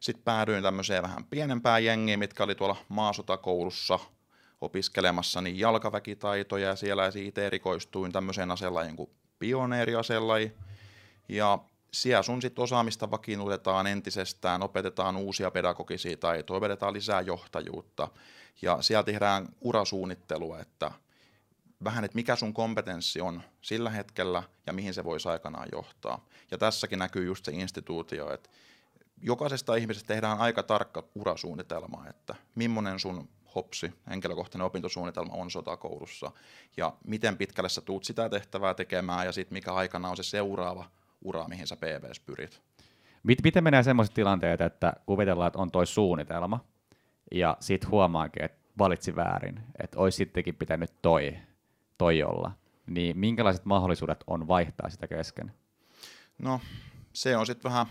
[0.00, 3.98] sitten päädyin tämmöiseen vähän pienempään jengiin, mitkä oli tuolla maasotakoulussa
[4.60, 10.52] opiskelemassa niin jalkaväkitaitoja ja siellä siitä erikoistuin tämmöiseen aselajin kuin pioneeriaselaji.
[11.28, 11.58] Ja
[11.92, 18.08] siellä sun sit osaamista vakiinnutetaan entisestään, opetetaan uusia pedagogisia taitoja, opetetaan lisää johtajuutta
[18.62, 20.90] ja siellä tehdään urasuunnittelua, että
[21.84, 26.24] vähän, että mikä sun kompetenssi on sillä hetkellä ja mihin se voisi aikanaan johtaa.
[26.50, 28.50] Ja tässäkin näkyy just se instituutio, että
[29.22, 36.32] jokaisesta ihmisestä tehdään aika tarkka urasuunnitelma, että millainen sun hopsi, henkilökohtainen opintosuunnitelma on sotakoulussa
[36.76, 40.84] ja miten pitkälle sä tuut sitä tehtävää tekemään ja sitten mikä aikana on se seuraava
[41.22, 42.62] ura, mihin sä PVS pyrit.
[43.22, 46.60] Mit, miten menee sellaiset tilanteet, että kuvitellaan, että on toi suunnitelma,
[47.32, 51.38] ja sit huomaakin, että valitsi väärin, että olisi sittenkin pitänyt toi,
[51.98, 52.52] toi olla,
[52.86, 55.52] niin minkälaiset mahdollisuudet on vaihtaa sitä kesken?
[56.38, 56.60] No,
[57.12, 57.86] se on sitten vähän,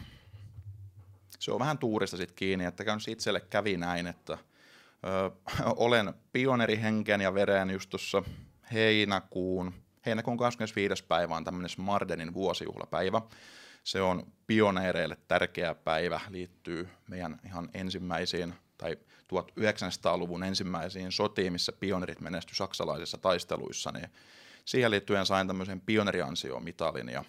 [1.39, 5.32] se on vähän tuurista sitten kiinni, että käynyt itselle kävi näin, että ö,
[5.76, 8.24] olen pionerihenken ja veren just tuossa
[8.74, 9.74] heinäkuun,
[10.06, 11.06] heinäkuun 25.
[11.06, 13.22] päivä on tämmöinen Smardenin vuosijuhlapäivä.
[13.84, 18.97] Se on pioneereille tärkeä päivä, liittyy meidän ihan ensimmäisiin tai
[19.33, 24.09] 1900-luvun ensimmäisiin sotiin, missä pionerit menesty saksalaisissa taisteluissa, niin
[24.65, 27.23] siihen liittyen sain tämmöisen pioneriansiomitalin ja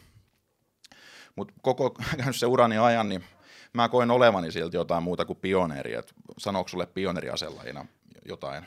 [1.36, 3.24] mutta koko käynyt se urani ajan, niin
[3.72, 5.94] mä koin olevani silti jotain muuta kuin pioneeri.
[5.94, 7.86] Et sanooko sulle pioneeriaselajina
[8.28, 8.66] jotain?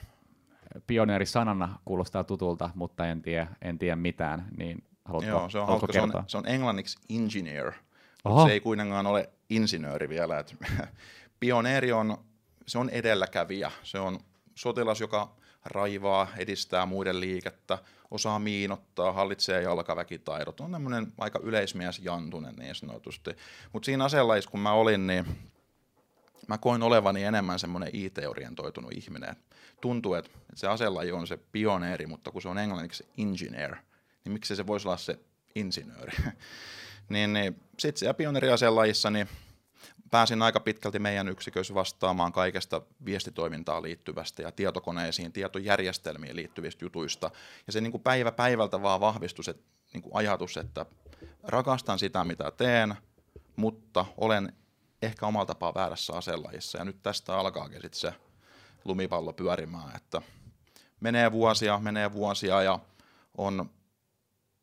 [0.87, 5.67] Pioneeri sanana kuulostaa tutulta, mutta en tiedä, en tiedä mitään, niin haluatko, Joo, se on,
[5.67, 5.93] hauska.
[5.93, 8.35] Se, on, se on englanniksi engineer, Oho.
[8.35, 10.39] mutta se ei kuitenkaan ole insinööri vielä.
[10.39, 10.55] Et
[11.39, 12.17] pioneeri on,
[12.67, 13.71] se on edelläkävijä.
[13.83, 14.19] Se on
[14.55, 17.77] sotilas, joka raivaa, edistää muiden liikettä,
[18.11, 20.59] osaa miinottaa, hallitsee jalkaväkitaidot.
[20.59, 23.31] On tämmöinen aika yleismies jantunen niin sanotusti.
[23.73, 25.25] Mutta siinä aselajissa, kun mä olin, niin
[26.47, 29.35] mä koin olevani enemmän semmoinen IT-orientoitunut ihminen.
[29.81, 33.75] Tuntuu, että se aselaji on se pioneeri, mutta kun se on englanniksi engineer,
[34.23, 35.19] niin miksi se voisi olla se
[35.55, 36.13] insinööri?
[37.09, 39.27] niin, niin sitten siellä pioneeriaselajissa niin
[40.11, 47.31] pääsin aika pitkälti meidän yksiköissä vastaamaan kaikesta viestitoimintaan liittyvästä ja tietokoneisiin, tietojärjestelmiin liittyvistä jutuista.
[47.67, 49.55] Ja se niin kuin päivä päivältä vaan vahvistui se
[49.93, 50.85] niin kuin ajatus, että
[51.43, 52.95] rakastan sitä, mitä teen,
[53.55, 54.53] mutta olen
[55.01, 56.77] ehkä omalla tapaa väärässä aselajissa.
[56.77, 58.13] Ja nyt tästä alkaakin sitten se
[58.85, 60.21] lumipallo pyörimään, että
[60.99, 62.79] menee vuosia, menee vuosia ja
[63.37, 63.69] on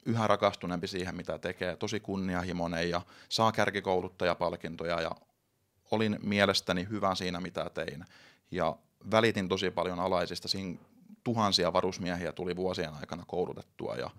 [0.07, 5.11] yhä rakastuneempi siihen, mitä tekee, tosi kunnianhimoinen ja saa kärkikouluttajapalkintoja ja
[5.91, 8.05] olin mielestäni hyvä siinä, mitä tein.
[8.51, 8.77] Ja
[9.11, 10.49] välitin tosi paljon alaisista.
[10.49, 10.79] Siinä
[11.25, 14.11] tuhansia varusmiehiä tuli vuosien aikana koulutettua ja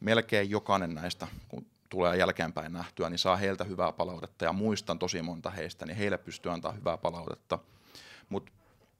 [0.00, 5.22] melkein jokainen näistä, kun tulee jälkeenpäin nähtyä, niin saa heiltä hyvää palautetta ja muistan tosi
[5.22, 7.58] monta heistä, niin heille pystyy antaa hyvää palautetta.
[8.28, 8.52] Mutta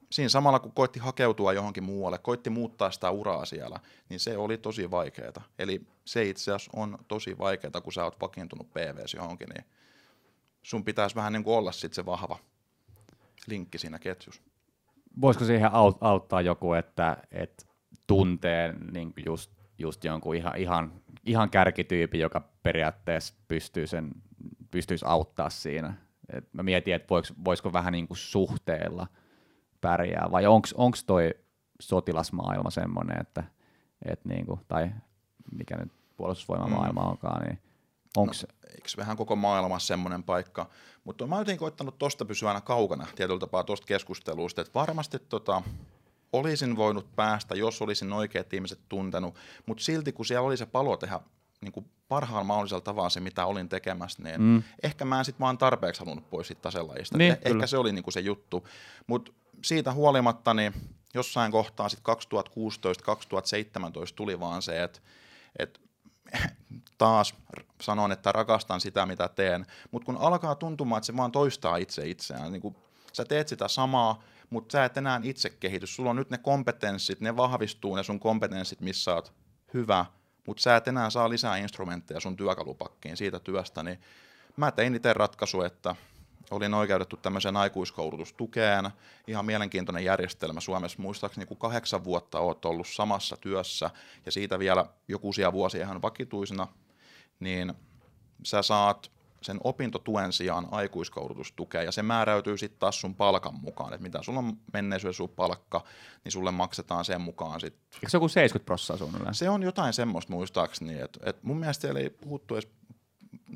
[0.09, 3.79] siinä samalla kun koitti hakeutua johonkin muualle, koitti muuttaa sitä uraa siellä,
[4.09, 5.43] niin se oli tosi vaikeaa.
[5.59, 9.65] Eli se itse asiassa on tosi vaikeaa, kun sä oot vakiintunut PVS johonkin, niin
[10.67, 12.39] sun pitäisi vähän niin kuin olla sit se vahva
[13.47, 14.41] linkki siinä ketjussa.
[15.21, 15.69] Voisiko siihen
[16.01, 17.65] auttaa joku, että, että
[18.07, 20.91] tuntee niin just, just jonkun ihan, ihan,
[21.25, 24.11] ihan kärkityypin, joka periaatteessa pystyy sen,
[24.71, 25.93] pystyisi auttaa siinä?
[26.29, 29.07] Et mä mietin, että voisiko, voisiko vähän niin kuin suhteella
[29.81, 31.33] pärjää, vai onko toi
[31.79, 33.43] sotilasmaailma semmoinen, että,
[34.05, 34.89] että niin kuin, tai
[35.51, 37.07] mikä nyt puolustusvoimamaailma mm.
[37.07, 37.59] onkaan, niin
[38.17, 38.43] onks...
[38.43, 40.69] No, eikö vähän koko maailmassa semmoinen paikka,
[41.03, 45.19] mutta mä oon jotenkin koittanut tosta pysyä aina kaukana tietyllä tapaa tuosta keskustelusta, että varmasti
[45.19, 45.61] tota,
[46.33, 50.97] olisin voinut päästä, jos olisin oikeat ihmiset tuntenut, mutta silti kun siellä oli se palo
[50.97, 51.19] tehdä
[51.61, 54.63] niin kuin parhaan mahdollisella tavalla se, mitä olin tekemässä, niin mm.
[54.83, 57.17] ehkä mä en sitten vaan tarpeeksi halunnut pois siitä taselajista.
[57.17, 58.67] Niin, eh- ehkä se oli niin kuin se juttu.
[59.07, 59.31] Mutta
[59.63, 60.73] siitä huolimatta, niin
[61.13, 62.17] jossain kohtaa sitten 2016-2017
[64.15, 64.99] tuli vaan se, että,
[65.59, 65.79] että
[66.97, 67.35] taas
[67.81, 72.09] sanon, että rakastan sitä, mitä teen, mutta kun alkaa tuntumaan, että se vaan toistaa itse
[72.09, 72.75] itseään, niin kun
[73.13, 75.87] sä teet sitä samaa, mutta sä et enää itse kehity.
[75.87, 79.33] Sulla on nyt ne kompetenssit, ne vahvistuu ne sun kompetenssit, missä oot
[79.73, 80.05] hyvä,
[80.47, 84.01] mutta sä et enää saa lisää instrumentteja sun työkalupakkiin siitä työstä, niin
[84.57, 85.95] mä tein itse ratkaisu, että
[86.51, 88.89] olin oikeutettu tämmöiseen aikuiskoulutustukeen.
[89.27, 91.01] Ihan mielenkiintoinen järjestelmä Suomessa.
[91.01, 93.89] Muistaakseni kun kahdeksan vuotta olet ollut samassa työssä
[94.25, 96.67] ja siitä vielä jokuisia vuosia ihan vakituisena,
[97.39, 97.73] niin
[98.43, 104.03] sä saat sen opintotuen sijaan aikuiskoulutustukea, ja se määräytyy sitten taas sun palkan mukaan, että
[104.03, 105.83] mitä sulla on menneisyydessä sun palkka,
[106.23, 107.81] niin sulle maksetaan sen mukaan sitten.
[107.93, 109.35] Eikö se joku 70 prosenttia suunnilleen?
[109.35, 112.67] Se on jotain semmoista muistaakseni, että et mun mielestä siellä ei puhuttu edes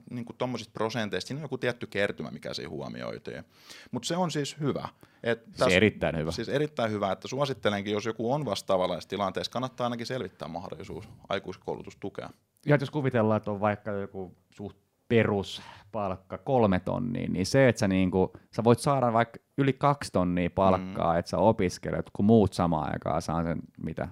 [0.09, 3.43] niin tuommoisista prosenteista, siinä on joku tietty kertymä, mikä siinä huomioitiin.
[3.91, 4.87] Mutta se on siis hyvä.
[5.23, 6.31] Et täs, siis erittäin hyvä.
[6.31, 12.29] Siis erittäin hyvä, että suosittelenkin, jos joku on vastaavallaisessa tilanteessa, kannattaa ainakin selvittää mahdollisuus aikuiskoulutustukea.
[12.65, 14.77] Ja jos kuvitellaan, että on vaikka joku suht
[15.07, 20.49] peruspalkka kolme tonnia, niin se, että sä, niinku, sä voit saada vaikka yli kaksi tonnia
[20.49, 21.19] palkkaa, mm.
[21.19, 24.07] että sä opiskelet, kun muut samaan aikaan saa sen, mitä,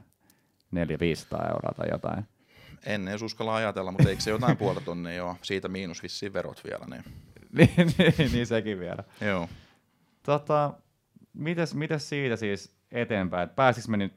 [0.75, 2.25] 400-500 euroa tai jotain
[2.85, 5.35] en edes uskalla ajatella, mutta eikö se jotain puolta tonne ole?
[5.41, 6.85] Siitä miinus vissiin verot vielä.
[6.85, 7.03] Niin,
[7.77, 9.03] niin, niin, niin sekin vielä.
[9.21, 9.49] Joo.
[10.23, 10.73] Tota,
[11.33, 13.49] mites, mites siitä siis eteenpäin?
[13.49, 14.13] Pääsis me nyt,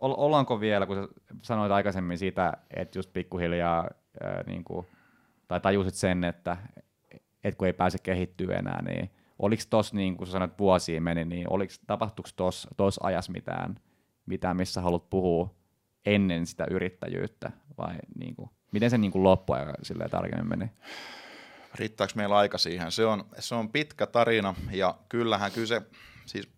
[0.00, 1.08] ollaanko vielä, kun
[1.42, 3.90] sanoit aikaisemmin siitä, että just pikkuhiljaa
[4.20, 4.86] ää, niin kuin,
[5.48, 6.56] tai tajusit sen, että
[7.44, 11.24] et kun ei pääse kehittyä enää, niin oliko tos, niin kuin sä sanoit, vuosiin meni,
[11.24, 13.76] niin oliko, tapahtuiko tos, tos ajas mitään,
[14.26, 15.54] mitään, missä haluat puhua
[16.06, 20.70] ennen sitä yrittäjyyttä, vai niin kuin, miten se niin kuin loppuaika silleen tarkemmin meni?
[21.74, 22.92] Riittääkö meillä aika siihen?
[22.92, 25.82] Se on, se on pitkä tarina, ja kyllähän kyllä se,
[26.26, 26.48] siis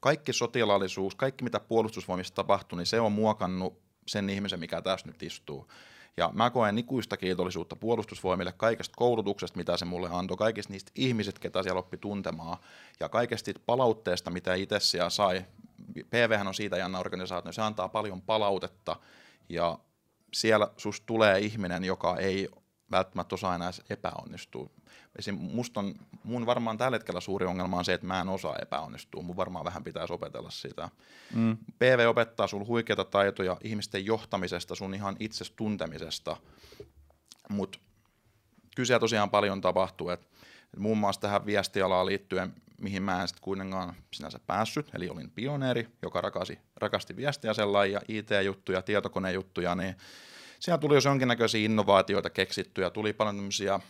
[0.00, 5.22] kaikki sotilaallisuus, kaikki mitä puolustusvoimissa tapahtuu, niin se on muokannut sen ihmisen, mikä tässä nyt
[5.22, 5.68] istuu.
[6.16, 11.38] Ja mä koen ikuista kiitollisuutta puolustusvoimille kaikesta koulutuksesta, mitä se mulle antoi, kaikista niistä ihmiset,
[11.38, 12.58] ketä siellä oppi tuntemaan,
[13.00, 15.44] ja kaikesta palautteesta, mitä itse siellä sai.
[16.10, 18.96] PV on siitä jännä organisaatio, se antaa paljon palautetta,
[19.48, 19.78] ja
[20.32, 22.48] siellä susta tulee ihminen, joka ei
[22.90, 24.70] välttämättä osaa enää epäonnistua.
[25.18, 25.34] Esim.
[25.34, 29.22] Musta on, mun varmaan tällä hetkellä suuri ongelma on se, että mä en osaa epäonnistua.
[29.22, 30.88] Mun varmaan vähän pitäisi opetella sitä.
[31.34, 31.56] Mm.
[31.56, 36.36] PV opettaa sun huikeita taitoja ihmisten johtamisesta, sun ihan itses tuntemisesta.
[37.48, 37.78] Mutta
[38.76, 40.10] kyse tosiaan paljon tapahtuu.
[40.10, 40.20] Et,
[40.74, 45.30] et muun muassa tähän viestialaan liittyen mihin mä en sitten kuitenkaan sinänsä päässyt, eli olin
[45.30, 49.94] pioneeri, joka rakasi, rakasti viestiä sellaisia ja IT-juttuja, tietokonejuttuja, niin
[50.60, 53.80] siellä tuli jo jonkinnäköisiä innovaatioita keksittyjä, tuli paljon tämmöisiä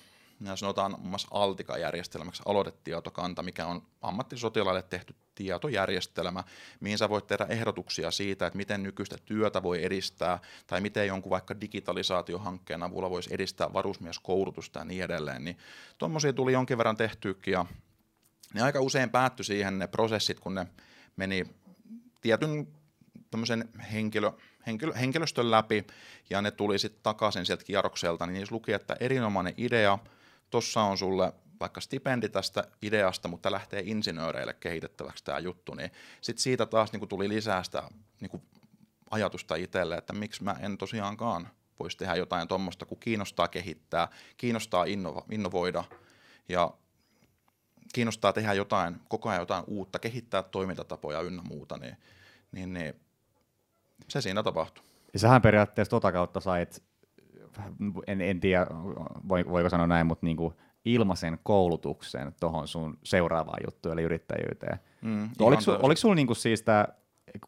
[0.44, 6.44] ja sanotaan muun muassa Altika-järjestelmäksi aloitetietokanta, mikä on ammattisotilaille tehty tietojärjestelmä,
[6.80, 11.30] mihin sä voit tehdä ehdotuksia siitä, että miten nykyistä työtä voi edistää, tai miten jonkun
[11.30, 15.44] vaikka digitalisaatiohankkeen avulla voisi edistää varusmieskoulutusta ja niin edelleen.
[15.44, 15.58] Niin
[15.98, 17.66] tuommoisia tuli jonkin verran tehtyäkin, ja
[18.54, 20.66] ne aika usein päättyi siihen ne prosessit, kun ne
[21.16, 21.44] meni
[22.20, 22.66] tietyn
[23.30, 24.32] tämmöisen henkilö,
[24.66, 25.86] henkilö, henkilöstön läpi,
[26.30, 29.98] ja ne tuli sitten takaisin sieltä kierrokselta, niin niissä luki, että erinomainen idea,
[30.50, 36.42] tuossa on sulle vaikka stipendi tästä ideasta, mutta lähtee insinööreille kehitettäväksi tämä juttu, niin sitten
[36.42, 37.82] siitä taas niin tuli lisää sitä
[38.20, 38.42] niin
[39.10, 41.48] ajatusta itselle, että miksi mä en tosiaankaan
[41.80, 45.84] voisi tehdä jotain tuommoista, kun kiinnostaa kehittää, kiinnostaa innova, innovoida.
[46.48, 46.74] Ja
[47.92, 51.96] kiinnostaa tehdä jotain, koko ajan jotain uutta, kehittää toimintatapoja ynnä muuta, niin,
[52.52, 52.94] niin, niin
[54.08, 54.84] se siinä tapahtui.
[55.12, 56.82] Ja sähän periaatteessa tota kautta sait,
[58.06, 58.66] en, en tiedä
[59.28, 64.78] voiko sanoa näin, mutta niinku ilmaisen koulutuksen tuohon sun seuraavaan juttuun, eli yrittäjyyteen.
[65.02, 66.86] Mm, oliko, sul, oliko sulla niinku siis tämä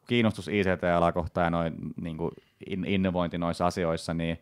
[0.06, 2.30] kiinnostus ICT-alakohtaan ja noin niinku
[2.86, 4.38] innovointi noissa asioissa, niin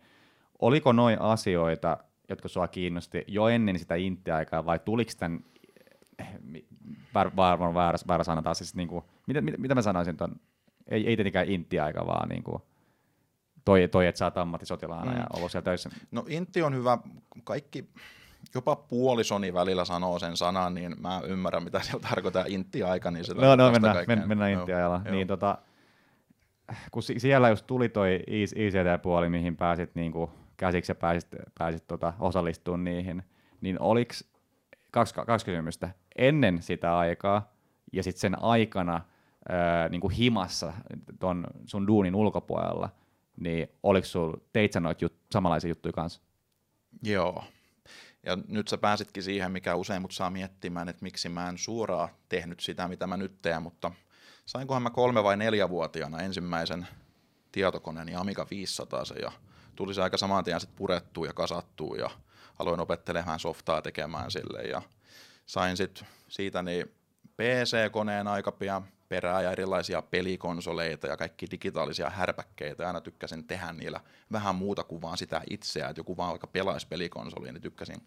[0.58, 5.44] oliko noin asioita, jotka sua kiinnosti jo ennen sitä intti-aikaa, vai tuliko tämän,
[7.14, 10.36] varmaan väärä, väärä sana taas, siis niinku, mitä, mitä, mitä mä sanoisin ton,
[10.88, 12.62] ei, ei tietenkään intti-aika, vaan niinku,
[13.64, 15.18] toi, toi, että sä oot ammattisotilaana mm.
[15.18, 15.90] ja ollut siellä töissä.
[16.10, 16.98] No intti on hyvä,
[17.44, 17.90] kaikki,
[18.54, 23.10] jopa puolisoni välillä sanoo sen sanan, niin mä ymmärrän, mitä siellä tarkoittaa intti-aika.
[23.10, 25.00] Niin se no, no mennään, men, mennään intti-ajalla.
[25.04, 25.58] No, niin, tota,
[26.90, 31.28] kun siellä just tuli toi ICT-puoli, mihin pääsit niin kuin käsiksi ja pääsit,
[31.58, 33.22] pääsit tota, osallistumaan niihin,
[33.60, 34.14] niin oliko
[34.90, 35.90] kaksi, kaksi kysymystä.
[36.18, 37.52] Ennen sitä aikaa
[37.92, 39.00] ja sitten sen aikana
[39.48, 40.72] ää, niin kuin himassa
[41.20, 42.88] ton sun duunin ulkopuolella,
[43.36, 46.20] niin oliko sulla, teit sä noita jut, samanlaisia juttuja kanssa?
[47.02, 47.44] Joo,
[48.26, 52.08] ja nyt sä pääsitkin siihen, mikä usein mut saa miettimään, että miksi mä en suoraan
[52.28, 53.92] tehnyt sitä, mitä mä nyt teen, mutta
[54.46, 56.86] sainkohan mä kolme vai neljä vuotiaana ensimmäisen
[57.52, 59.32] tietokoneen ja Amiga 500 ja
[59.76, 62.10] tuli se aika saman tien sitten purettua ja kasattua ja
[62.60, 64.82] aloin opettelemaan softaa tekemään sille ja
[65.46, 66.94] sain sitten siitä niin
[67.36, 72.86] PC-koneen aika pian perää ja erilaisia pelikonsoleita ja kaikki digitaalisia härpäkkeitä.
[72.86, 74.00] Aina tykkäsin tehdä niillä
[74.32, 78.06] vähän muuta kuin vaan sitä itseä, että joku vaan vaikka pelaisi pelikonsoliin, niin tykkäsin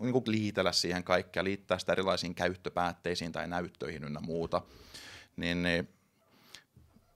[0.00, 4.62] niin kuin liitellä siihen kaikkea, liittää sitä erilaisiin käyttöpäätteisiin tai näyttöihin ynnä muuta.
[5.36, 5.88] Niin, niin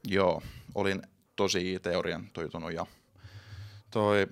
[0.09, 0.43] joo,
[0.75, 1.03] olin
[1.37, 2.87] tosi IT-orientoitunut ja
[3.91, 4.27] toi,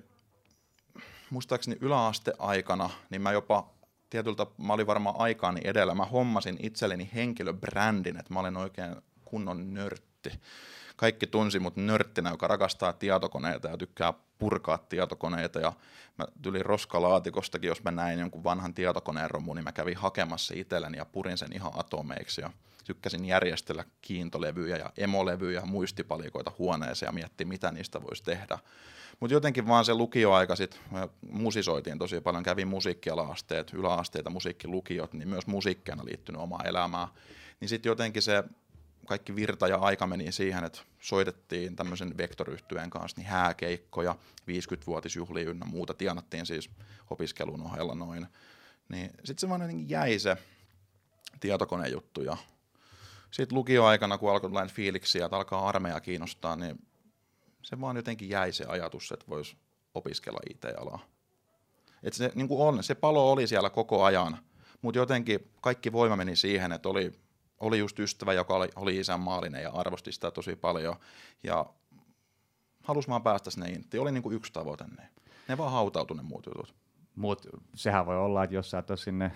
[1.31, 3.69] muistaakseni yläasteaikana, niin mä jopa
[4.09, 9.73] tietyltä, mä olin varmaan aikaani edellä, mä hommasin itselleni henkilöbrändin, että mä olen oikein kunnon
[9.73, 10.31] nörtti.
[10.95, 15.73] Kaikki tunsi mut nörttinä, joka rakastaa tietokoneita ja tykkää purkaa tietokoneita ja
[16.17, 20.97] mä tylin roskalaatikostakin, jos mä näin jonkun vanhan tietokoneen romun, niin mä kävin hakemassa itselleni
[20.97, 22.51] ja purin sen ihan atomeiksi ja
[22.85, 28.59] tykkäsin järjestellä kiintolevyjä ja emolevyjä ja muistipalikoita huoneeseen ja miettiä, mitä niistä voisi tehdä.
[29.21, 30.79] Mutta jotenkin vaan se lukioaika sitten,
[31.31, 37.07] musisoitiin tosi paljon, kävin musiikkiala-asteet, yläasteita, musiikkilukiot, niin myös musiikkeena liittynyt omaa elämää.
[37.59, 38.43] Niin sitten jotenkin se
[39.05, 44.15] kaikki virta ja aika meni siihen, että soitettiin tämmöisen vektoryhtyeen kanssa niin hääkeikkoja,
[44.47, 46.69] 50-vuotisjuhlia ynnä muuta, tienattiin siis
[47.09, 48.27] opiskelun ohella noin.
[48.89, 50.37] Niin sitten se vaan jäi se
[51.39, 52.37] tietokonejuttu ja
[53.31, 56.79] sitten lukioaikana, kun alkoi tulla fiiliksiä, että alkaa armeija kiinnostaa, niin
[57.61, 59.57] se vaan jotenkin jäi se ajatus, että voisi
[59.93, 60.99] opiskella IT-alaa.
[62.03, 64.37] Et se, niin on, se palo oli siellä koko ajan,
[64.81, 67.11] mutta jotenkin kaikki voima meni siihen, että oli,
[67.59, 70.95] oli just ystävä, joka oli, oli isänmaallinen ja arvosti sitä tosi paljon.
[71.43, 71.65] Ja
[72.83, 73.99] halusi vaan päästä sinne intti.
[73.99, 74.83] Oli niin yksi tavoite.
[74.97, 75.09] Ne,
[75.47, 76.75] ne vaan hautautui ne muut jutut.
[77.15, 79.31] Mutta sehän voi olla, että jos sä et ole sinne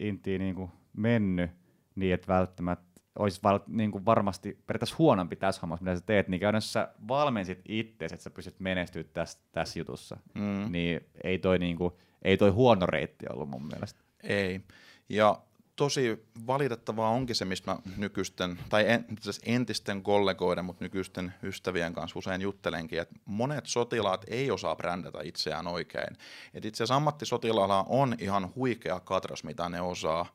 [0.00, 1.50] intiin niin mennyt,
[1.94, 6.28] niin et välttämättä olisi val, niin kuin varmasti periaatteessa huonompi tässä hommassa, mitä sä teet,
[6.28, 10.16] niin käytännössä valmensit itse, että sä pystyt menestyä tässä, tässä jutussa.
[10.34, 10.72] Mm.
[10.72, 14.00] Niin ei toi, niin kuin, ei toi huono reitti ollut mun mielestä.
[14.22, 14.60] Ei.
[15.08, 15.42] Ja
[15.76, 19.04] tosi valitettavaa onkin se, mistä mä nykyisten, tai en,
[19.46, 25.66] entisten kollegoiden, mutta nykyisten ystävien kanssa usein juttelenkin, että monet sotilaat ei osaa brändätä itseään
[25.66, 26.16] oikein.
[26.54, 30.26] Et itse asiassa ammattisotilaalla on ihan huikea katras, mitä ne osaa,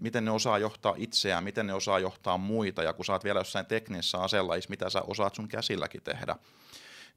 [0.00, 3.40] miten ne osaa johtaa itseään, miten ne osaa johtaa muita, ja kun sä oot vielä
[3.40, 6.36] jossain teknisessä aselajissa, mitä sä osaat sun käsilläkin tehdä,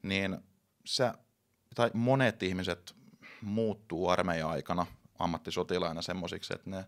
[0.02, 0.38] niin
[0.84, 1.14] sä,
[1.74, 2.94] tai monet ihmiset
[3.40, 4.86] muuttuu armeijan aikana
[5.18, 6.84] ammattisotilaina semmoisiksi, että ne,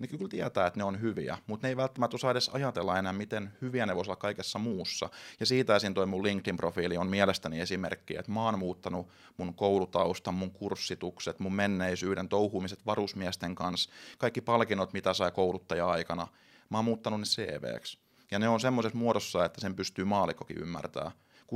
[0.00, 3.12] ne kyllä tietää, että ne on hyviä, mutta ne ei välttämättä osaa edes ajatella enää,
[3.12, 5.10] miten hyviä ne voisivat olla kaikessa muussa.
[5.40, 5.94] Ja siitä esim.
[5.94, 11.54] toi mun LinkedIn-profiili on mielestäni esimerkki, että mä oon muuttanut mun koulutaustan, mun kurssitukset, mun
[11.54, 16.26] menneisyyden, touhumiset varusmiesten kanssa, kaikki palkinnot, mitä sai kouluttaja-aikana,
[16.70, 17.98] mä oon muuttanut ne CVksi.
[18.30, 21.10] Ja ne on semmoisessa muodossa, että sen pystyy maalikokin ymmärtää.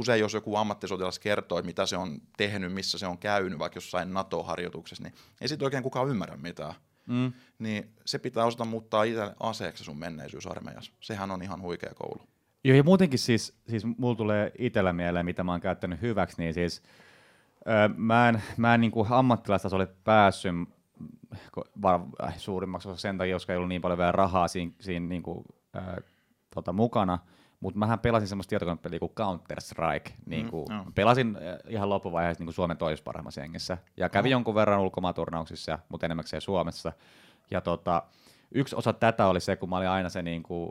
[0.05, 4.15] Se, jos joku ammattisotilas kertoo, mitä se on tehnyt, missä se on käynyt, vaikka jossain
[4.15, 6.75] NATO-harjoituksessa, niin ei siitä oikein kukaan ymmärrä mitään.
[7.09, 7.33] Mm.
[7.59, 10.93] Niin se pitää osata muuttaa itse aseeksi sun menneisyys armeijassa.
[11.01, 12.29] Sehän on ihan huikea koulu.
[12.65, 16.55] Joo, ja muutenkin siis, siis mulla tulee itsellä mieleen, mitä mä oon käyttänyt hyväksi, niin
[16.55, 16.83] siis
[17.69, 20.55] öö, mä en, mä en niin kuin ammattilaistasolle päässyt
[21.83, 25.07] var, äh, suurimmaksi osa sen takia, koska ei ollut niin paljon vielä rahaa siinä, siinä
[25.09, 25.45] niin kuin,
[25.77, 25.97] äh,
[26.55, 27.19] tota, mukana,
[27.61, 30.13] mutta mähän pelasin semmoista tietokonepeliä kuin Counter-Strike.
[30.27, 30.85] Niin kuin, mm, no.
[30.95, 33.79] Pelasin ihan loppuvaiheessa niin kuin Suomen toisessa parhaimmassa jengissä.
[33.97, 34.33] Ja kävin oh.
[34.33, 36.93] jonkun verran ulkomaaturnauksissa, mutta enemmäkseen Suomessa.
[37.51, 38.03] Ja tota,
[38.55, 40.71] yksi osa tätä oli se, kun mä olin aina se, niin kuin,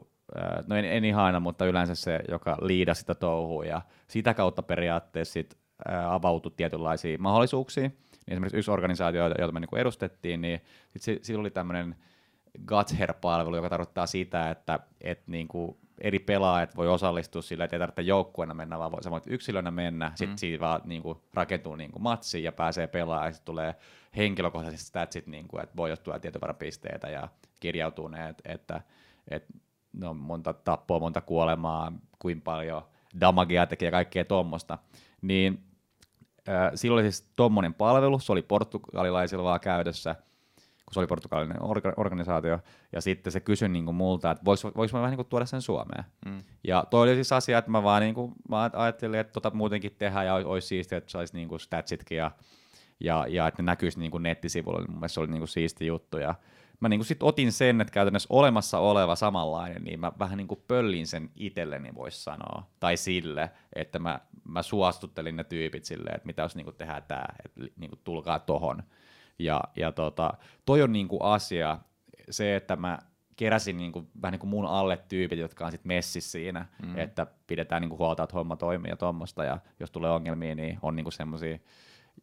[0.68, 3.66] no en, en ihan aina, mutta yleensä se, joka liidasi sitä touhua.
[3.66, 7.84] Ja sitä kautta periaatteessa sit, ää, avautui tietynlaisia mahdollisuuksia.
[7.84, 10.62] Niin esimerkiksi yksi organisaatio, jota me niin kuin edustettiin, niin
[10.98, 11.96] sit sillä oli tämmöinen
[12.68, 17.80] Gutsher-palvelu, joka tarkoittaa sitä, että et niin kuin eri pelaajat voi osallistua sillä, että ei
[17.80, 20.16] tarvitse joukkueena mennä, vaan sä voit yksilönä mennä, mm.
[20.16, 23.76] sitten siitä vaan niin kuin, rakentuu niin kuin, matsi ja pääsee pelaamaan, ja sitten tulee
[24.18, 27.28] henkilökohtaisesti statsit, niin kuin, että voi ottaa pisteitä ja
[27.60, 28.82] kirjautuu ne, että, että,
[29.28, 29.54] että
[29.94, 32.82] no, monta tappoa, monta kuolemaa, kuinka paljon
[33.22, 34.78] damagea tekee ja kaikkea tuommoista,
[35.22, 35.64] niin
[36.50, 40.16] äh, silloin oli siis tuommoinen palvelu, se oli portugalilaisilla vaan käytössä,
[40.88, 42.60] kun se oli portugalinen orga- organisaatio,
[42.92, 45.46] ja sitten se kysyi niin kuin multa, että vois, vois mä vähän niin kuin tuoda
[45.46, 46.04] sen Suomeen.
[46.26, 46.44] Mm.
[46.64, 49.96] Ja toi oli siis asia, että mä vaan niin kuin, mä ajattelin, että tota muutenkin
[49.98, 52.32] tehdään, ja olisi siistiä, että saisi niin kuin statsitkin, ja,
[53.00, 55.48] ja, ja että ne näkyisi niin kuin nettisivuilla, niin mun mielestä se oli niin kuin
[55.48, 56.36] siisti juttu, ja
[56.80, 60.48] mä niin kuin sit otin sen, että käytännössä olemassa oleva samanlainen, niin mä vähän niin
[60.48, 62.64] kuin pöllin sen itselleni, voisi sanoa.
[62.80, 67.04] Tai sille, että mä, mä suostuttelin ne tyypit silleen, että mitä jos niin kuin tehdään
[67.08, 68.84] tämä, että niin kuin tulkaa tohon.
[69.40, 70.34] Ja, ja tota,
[70.66, 71.80] toi on niinku asia,
[72.30, 73.00] se, että mä
[73.36, 76.98] keräsin niinku, vähän niin kuin mun alle tyypit, jotka on sitten messissä siinä, mm.
[76.98, 80.96] että pidetään niinku huolta, että homma toimii ja tuommoista, ja jos tulee ongelmia, niin on
[80.96, 81.58] niinku semmoisia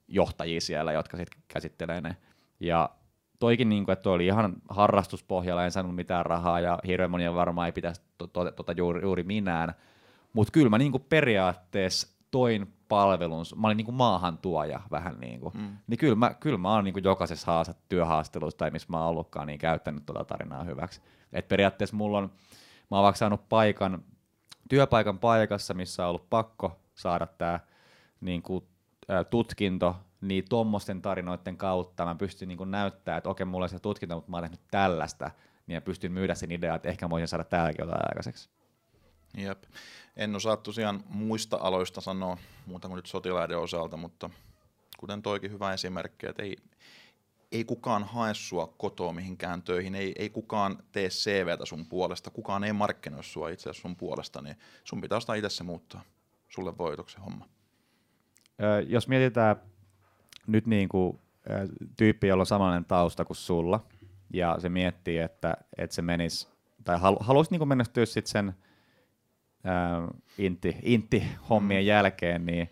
[0.08, 2.16] johtajia siellä, jotka sitten käsittelee ne.
[2.60, 2.90] Ja
[3.38, 7.66] toikin, niinku, että toi oli ihan harrastuspohjalla, en saanut mitään rahaa, ja hirveän monia varmaan
[7.66, 9.74] ei pitäisi tuota to, to, juuri, juuri minään,
[10.32, 15.54] mutta kyllä mä niinku periaatteessa toin palvelun, mä olin niin kuin maahantuoja vähän niin kuin,
[15.56, 15.76] mm.
[15.86, 19.08] niin kyllä mä, kyllä mä oon niin kuin jokaisessa haastat, työhaastelussa tai missä mä oon
[19.08, 21.00] ollutkaan, niin käyttänyt tuota tarinaa hyväksi.
[21.32, 22.30] Et periaatteessa mulla on,
[22.90, 24.04] mä oon vaikka saanut paikan,
[24.68, 27.60] työpaikan paikassa, missä on ollut pakko saada tämä
[28.20, 28.64] niin kuin,
[29.10, 33.78] ä, tutkinto, niin tuommoisten tarinoiden kautta mä pystyn niin näyttämään, että okei, mulla on se
[33.78, 35.30] tutkinto, mutta mä oon tehnyt tällaista,
[35.66, 38.50] niin mä pystyn myydä sen ideaa, että ehkä mä voisin saada täälläkin jotain aikaiseksi.
[39.36, 39.64] Jep.
[40.16, 44.30] En osaa tosiaan muista aloista sanoa muuta kuin nyt sotilaiden osalta, mutta
[44.98, 46.56] kuten toikin hyvä esimerkki, että ei,
[47.52, 52.64] ei kukaan hae sua kotoa mihinkään töihin, ei, ei kukaan tee CVtä sun puolesta, kukaan
[52.64, 56.02] ei markkinoi sua itse asiassa sun puolesta, niin sun pitää ostaa itse se muuttaa
[56.48, 57.48] sulle voitoksen homma.
[58.62, 59.56] Ö, jos mietitään
[60.46, 61.18] nyt niin kuin,
[61.96, 63.86] tyyppi, jolla on samanlainen tausta kuin sulla,
[64.32, 66.48] ja se miettii, että, että se menisi,
[66.84, 68.54] tai haluaisi niin sitten sen
[69.66, 71.86] äh, intti, intti-hommien mm.
[71.86, 72.70] jälkeen, niin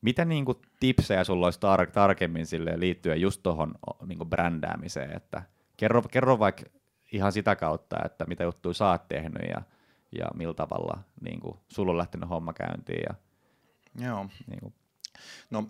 [0.00, 3.74] mitä niin kuin, tipsejä sulla olisi tar- tarkemmin sille liittyen just tuohon
[4.06, 5.42] niin brändäämiseen, että
[5.76, 6.62] kerro, kerro vaikka
[7.12, 9.62] ihan sitä kautta, että mitä juttuja sä oot tehnyt ja,
[10.18, 13.02] ja millä tavalla niin kuin, sulla on lähtenyt homma käyntiin.
[13.08, 13.14] Ja,
[14.06, 14.26] Joo.
[14.46, 14.74] Niin kuin.
[15.50, 15.66] No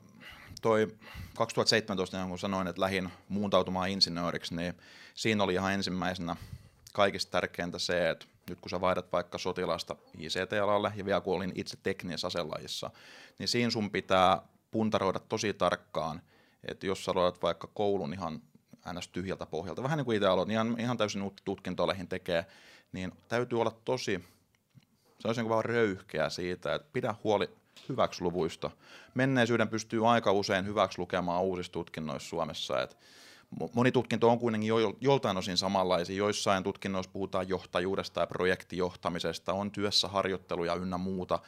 [0.63, 0.89] toi
[1.37, 4.75] 2017, niin kun sanoin, että lähin muuntautumaan insinööriksi, niin
[5.15, 6.37] siinä oli ihan ensimmäisenä
[6.95, 11.53] kaikista tärkeintä se, että nyt kun sä vaihdat vaikka sotilasta ICT-alalle ja vielä kun olin
[11.55, 12.91] itse teknisessä aselajissa,
[13.39, 16.23] niin siinä sun pitää puntaroida tosi tarkkaan,
[16.69, 18.43] että jos sä aloitat vaikka koulun ihan
[18.93, 19.09] ns.
[19.09, 22.47] tyhjältä pohjalta, vähän niin kuin itse aloitin, ihan, ihan täysin uutta tutkintoleihin tekee,
[22.93, 24.25] niin täytyy olla tosi,
[25.19, 27.51] se niin vaan röyhkeä siitä, että pidä huoli
[27.89, 28.71] hyväksluvuista.
[29.15, 32.97] Menneisyyden pystyy aika usein hyväksi lukemaan uusissa tutkinnoissa Suomessa, että
[33.75, 36.17] moni tutkinto on kuitenkin jo, joltain osin samanlaisia.
[36.17, 41.39] Joissain tutkinnoissa puhutaan johtajuudesta ja projektijohtamisesta, on työssä harjoitteluja ynnä muuta,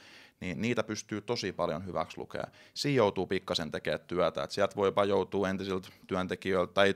[0.41, 2.45] niin niitä pystyy tosi paljon hyväksi lukea.
[2.75, 6.95] Siinä joutuu pikkasen tekemään työtä, että sieltä voi jopa joutua entisiltä työntekijöiltä tai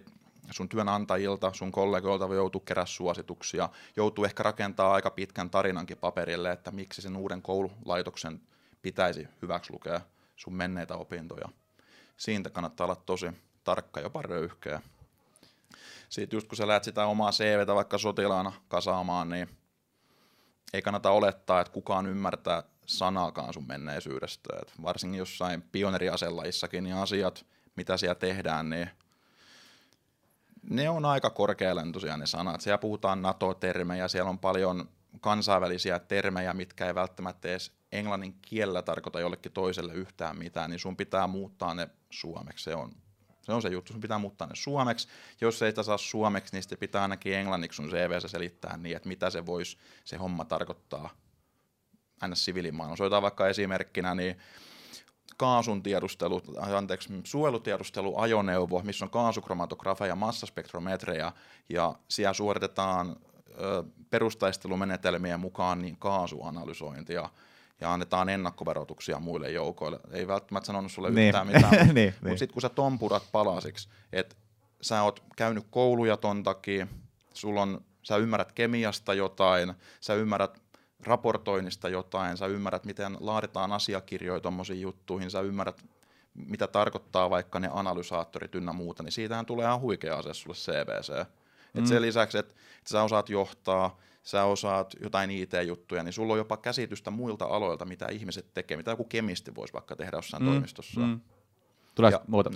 [0.51, 6.53] sun työnantajilta, sun kollegoilta voi joutua kerää suosituksia, joutuu ehkä rakentaa aika pitkän tarinankin paperille,
[6.53, 8.41] että miksi sen uuden koululaitoksen
[8.83, 10.01] pitäisi hyväksi lukea
[10.37, 11.49] sun menneitä opintoja.
[12.17, 13.27] Siitä kannattaa olla tosi
[13.65, 14.81] tarkka, jopa röyhkeä.
[16.09, 19.49] Sitten just kun sä lähdet sitä omaa CVtä vaikka sotilaana kasaamaan, niin
[20.73, 24.49] ei kannata olettaa, että kukaan ymmärtää sanaakaan sun menneisyydestä.
[24.63, 28.91] Et varsinkin jossain pioneriaselajissakin niin asiat, mitä siellä tehdään, niin
[30.71, 32.61] ne on aika korkealentoisia ne sanat.
[32.61, 34.89] Siellä puhutaan NATO-termejä, siellä on paljon
[35.21, 40.97] kansainvälisiä termejä, mitkä ei välttämättä edes englannin kielellä tarkoita jollekin toiselle yhtään mitään, niin sun
[40.97, 42.65] pitää muuttaa ne suomeksi.
[42.65, 42.93] Se on
[43.51, 45.09] se on se juttu, sun pitää muuttaa ne suomeksi.
[45.41, 49.09] Jos ei sitä saa suomeksi, niin sitten pitää ainakin englanniksi sun CVssä selittää niin, että
[49.09, 51.11] mitä se voisi se homma tarkoittaa
[52.21, 53.05] aina siviilimaailmassa.
[53.05, 54.37] Otetaan vaikka esimerkkinä, niin
[55.37, 61.33] kaasun tiedustelu, anteeksi, suojelutiedusteluajoneuvo, missä on kaasukromatografia ja massaspektrometreja,
[61.69, 63.17] ja siellä suoritetaan
[64.11, 67.29] perustaistelumenetelmien mukaan niin kaasuanalysointia
[67.81, 70.01] ja annetaan ennakkovaroituksia muille joukoille.
[70.13, 71.27] Ei välttämättä sanonut sulle niin.
[71.27, 74.37] yhtään mitään, niin, mutta niin, mut sitten kun sä tompurat palasiksi, että
[74.81, 76.87] sä oot käynyt kouluja ton takia,
[77.35, 80.63] sulla on, sä ymmärrät kemiasta jotain, sä ymmärrät
[81.07, 85.85] raportoinnista jotain, sä ymmärrät, miten laaditaan asiakirjoja tuommoisiin juttuihin, sä ymmärrät,
[86.35, 91.27] mitä tarkoittaa vaikka ne analysaattorit ynnä muuta, niin siitähän tulee ihan huikea ase sulle CVC.
[91.75, 91.81] Mm.
[91.81, 96.39] Et sen lisäksi, että et sä osaat johtaa, sä osaat jotain IT-juttuja, niin sulla on
[96.39, 100.49] jopa käsitystä muilta aloilta, mitä ihmiset tekee, mitä joku kemisti voisi vaikka tehdä jossain mm.
[100.49, 101.01] toimistossa.
[101.01, 101.21] Mm.
[101.95, 102.51] Tulee muuta.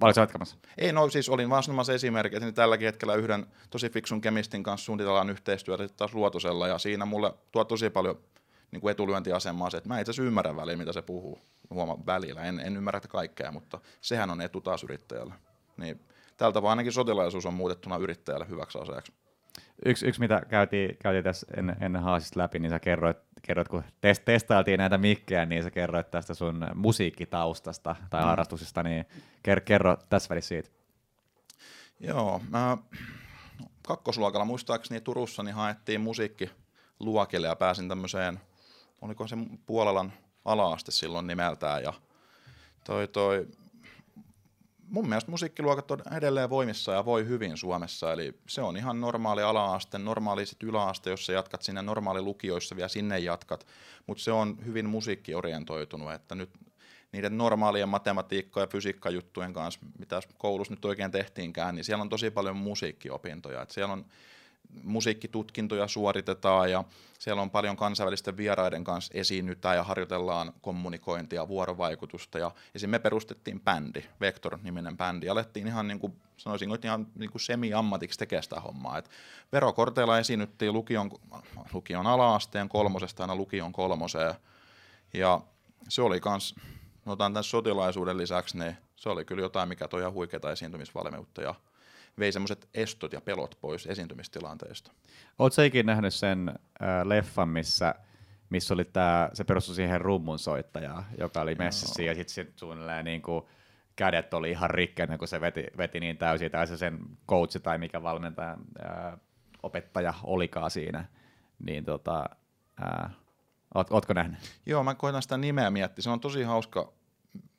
[0.00, 0.56] Valitse jatkamassa?
[0.78, 4.84] Ei, no siis olin vaan sanomassa esimerkkiä, niin tälläkin hetkellä yhden tosi fiksun kemistin kanssa
[4.84, 8.18] suunnitellaan yhteistyötä taas Luotosella, ja siinä mulle tuo tosi paljon
[8.70, 11.40] niin kuin etulyöntiasemaa se, että mä itse asiassa ymmärrän väliin, mitä se puhuu.
[11.70, 15.34] Huoma välillä, en, en ymmärrä kaikkea, mutta sehän on etu taas yrittäjällä.
[15.76, 16.00] Niin,
[16.36, 19.12] tältä vaan ainakin sotilaisuus on muutettuna yrittäjälle hyväksi aseeksi.
[19.84, 23.84] Yksi, yksi mitä käytiin, käytiin tässä ennen, ennen haasista läpi, niin sä kerroit, kerroit kun
[24.00, 28.26] test, testailtiin näitä mikkejä, niin sä kerroit tästä sun musiikkitaustasta tai mm.
[28.26, 29.04] harrastuksesta, niin
[29.42, 30.70] ker, kerro tässä välissä siitä.
[32.00, 32.78] Joo, mä
[33.86, 38.40] kakkosluokalla muistaakseni Turussa niin haettiin musiikkiluokille ja pääsin tämmöiseen,
[39.00, 40.12] oliko se Puolalan
[40.44, 41.92] alaaste silloin nimeltään ja
[42.84, 43.46] toi, toi
[44.90, 49.42] mun mielestä musiikkiluokat on edelleen voimissa ja voi hyvin Suomessa, eli se on ihan normaali
[49.42, 53.66] ala-aste, normaali sit yläaste, jos sä jatkat sinne normaali lukioissa vielä sinne jatkat,
[54.06, 56.50] mutta se on hyvin musiikkiorientoitunut, että nyt
[57.12, 62.30] niiden normaalien matematiikka- ja fysiikkajuttujen kanssa, mitä koulussa nyt oikein tehtiinkään, niin siellä on tosi
[62.30, 64.04] paljon musiikkiopintoja, että siellä on
[64.82, 66.84] musiikkitutkintoja suoritetaan ja
[67.18, 72.90] siellä on paljon kansainvälisten vieraiden kanssa esiinnytään ja harjoitellaan kommunikointia, vuorovaikutusta ja esim.
[72.90, 78.18] me perustettiin bändi, Vector-niminen bändi, alettiin ihan niin kuin, sanoisin, että ihan niin kuin semi-ammatiksi
[78.18, 78.98] tekemään sitä hommaa.
[78.98, 79.10] Et
[79.52, 81.10] verokorteilla esiinnyttiin lukion,
[81.72, 84.34] lukion ala-asteen kolmosesta aina lukion kolmoseen
[85.14, 85.40] ja
[85.88, 86.54] se oli kans,
[87.06, 91.54] otan tämän sotilaisuuden lisäksi, niin se oli kyllä jotain, mikä toi huikeata esiintymisvalmiutta ja
[92.18, 94.92] vei semmoiset estot ja pelot pois esiintymistilanteesta.
[95.38, 96.56] Oletko ikinä nähnyt sen äh,
[97.04, 97.94] leffan, missä,
[98.50, 103.22] missä oli tää, se perustui siihen rummunsoittajaan, joka oli messissä ja sitten sit suunnilleen niin
[103.22, 103.44] kuin,
[103.98, 106.98] kädet oli ihan rikkeänä, kun se veti, veti niin täysin, tai se sen
[107.28, 109.18] coach tai mikä valmentaja, ää,
[109.62, 111.04] opettaja olikaan siinä.
[111.58, 112.24] Niin tota,
[112.80, 113.10] ää,
[113.74, 114.38] oot, ootko nähnyt?
[114.66, 116.02] Joo, mä koitan sitä nimeä miettiä.
[116.02, 116.92] Se on tosi hauska,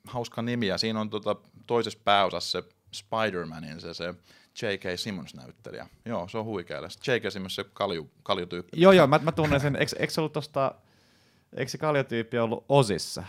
[0.06, 1.36] hauska nimi, ja siinä on tota,
[1.66, 4.14] toisessa pääosassa se Spider-Manin se, se
[4.62, 4.84] J.K.
[4.96, 5.86] Simmons-näyttelijä.
[6.04, 6.80] Joo, se on huikea.
[6.80, 7.32] J.K.
[7.32, 8.80] Simmons, se kalju, kaljutyyppi.
[8.80, 9.76] Joo, joo, mä, mä tunnen sen.
[9.76, 10.74] Eikö, eikö ollut tosta,
[11.56, 13.24] eikö se kaljutyyppi ollut osissa?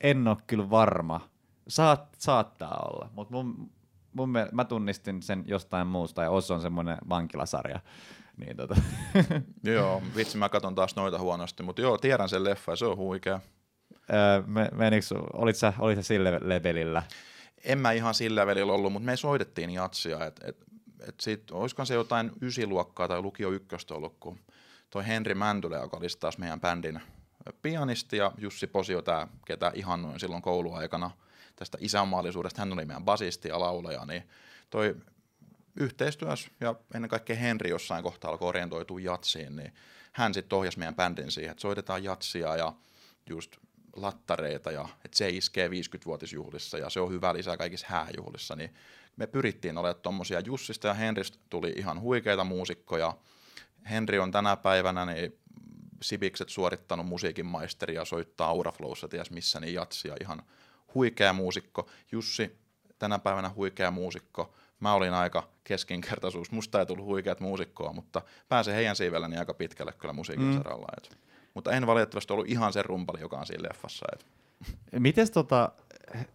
[0.00, 1.30] En ole kyllä varma.
[1.68, 3.70] Saat, saattaa olla, mutta mun,
[4.12, 7.80] mun mielestä, mä tunnistin sen jostain muusta, ja Oz on semmoinen vankilasarja.
[8.36, 8.76] Niin tota.
[9.64, 13.40] joo, vitsi mä katson taas noita huonosti, mutta joo, tiedän sen leffa, se on huikea.
[14.12, 17.02] Öö, menikö, olit sä, olit sä sille levelillä?
[17.64, 20.56] En mä ihan sillä välillä ollut, mutta me soitettiin jatsia, että et,
[21.08, 24.38] et sit, olisikohan se jotain ysiluokkaa tai lukio ykköstä ollut, kun
[24.90, 27.00] toi Henri Mäntylä, joka oli taas meidän bändin
[27.62, 31.10] pianisti ja Jussi Posio, tämä, ketä ihannoin silloin kouluaikana
[31.56, 34.28] tästä isänmaallisuudesta, hän oli meidän basisti ja laulaja, niin
[34.70, 34.96] toi
[35.76, 39.72] yhteistyössä ja ennen kaikkea Henri jossain kohtaa alkoi orientoitua jatsiin, niin
[40.12, 42.72] hän sitten ohjasi meidän bändin siihen, että soitetaan jatsia ja
[43.30, 43.56] just
[44.02, 48.74] lattareita ja että se iskee 50-vuotisjuhlissa ja se on hyvä lisää kaikissa hääjuhlissa, niin
[49.16, 50.40] me pyrittiin olemaan tuommoisia.
[50.40, 53.16] Jussista ja Henristä tuli ihan huikeita muusikkoja.
[53.90, 55.38] Henri on tänä päivänä niin
[56.02, 60.42] Sibikset suorittanut musiikin maisteri ja soittaa Auraflowssa ties missä, niin jatsia ihan
[60.94, 61.90] huikea muusikko.
[62.12, 62.58] Jussi
[62.98, 64.54] tänä päivänä huikea muusikko.
[64.80, 66.50] Mä olin aika keskinkertaisuus.
[66.50, 70.56] Musta ei tullut huikeat muusikkoa, mutta pääsee heidän siivelläni aika pitkälle kyllä musiikin mm.
[70.56, 70.86] saralla.
[70.96, 71.18] Et
[71.54, 74.06] mutta en valitettavasti ollut ihan se rumpali, joka on siinä leffassa.
[74.12, 74.26] Et.
[74.98, 75.72] Mites tota,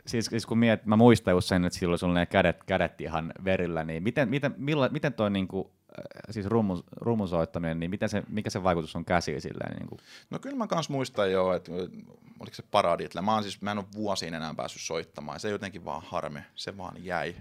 [0.07, 3.34] siis, siis kun miet, mä muistan just sen, että silloin sulla ne kädet, kädet ihan
[3.43, 8.24] verillä, niin miten, miten, milla, miten toi niinku, äh, siis rummu, rummusoittaminen, niin miten se,
[8.30, 9.76] mikä se vaikutus on käsiin silleen?
[9.76, 9.99] Niin kuin?
[10.30, 11.72] No kyllä mä kans muistan jo, että
[12.39, 13.22] oliko se paraditla.
[13.22, 15.39] Mä, siis, mä en ole vuosiin enää päässyt soittamaan.
[15.39, 16.39] Se jotenkin vaan harmi.
[16.55, 17.36] Se vaan jäi.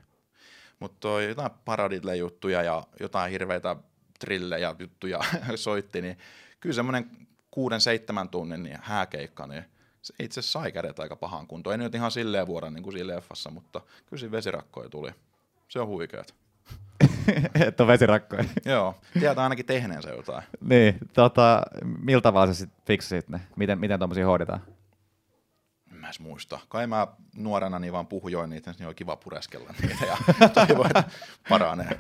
[0.80, 3.76] Mutta jotain paraditle-juttuja ja jotain hirveitä
[4.20, 5.20] trillejä juttuja
[5.54, 6.18] soitti, niin
[6.60, 7.10] kyllä semmoinen
[7.54, 9.64] kuuden, seitsemän tunnin niin hääkeikka, niin
[10.02, 11.72] se itse sai kädet aika pahaan kuntoon.
[11.74, 15.10] Ei nyt ihan silleen vuoda niin kuin siinä leffassa, mutta kyllä siinä vesirakkoja tuli.
[15.68, 16.34] Se on huikeat.
[17.66, 18.44] Että on vesirakkoja.
[18.64, 20.42] Joo, tietää ainakin tehneensä jotain.
[20.60, 23.40] niin, tota, miltä tavalla sä sitten fiksasit ne?
[23.56, 24.60] Miten, miten tuommoisia hoidetaan?
[26.04, 26.58] Mä edes muista.
[26.68, 30.16] Kai mä nuorena niin vaan puhujoin niitä, niin oli kiva pureskella niitä ja
[30.66, 31.04] toivon, että
[31.48, 31.98] paranee.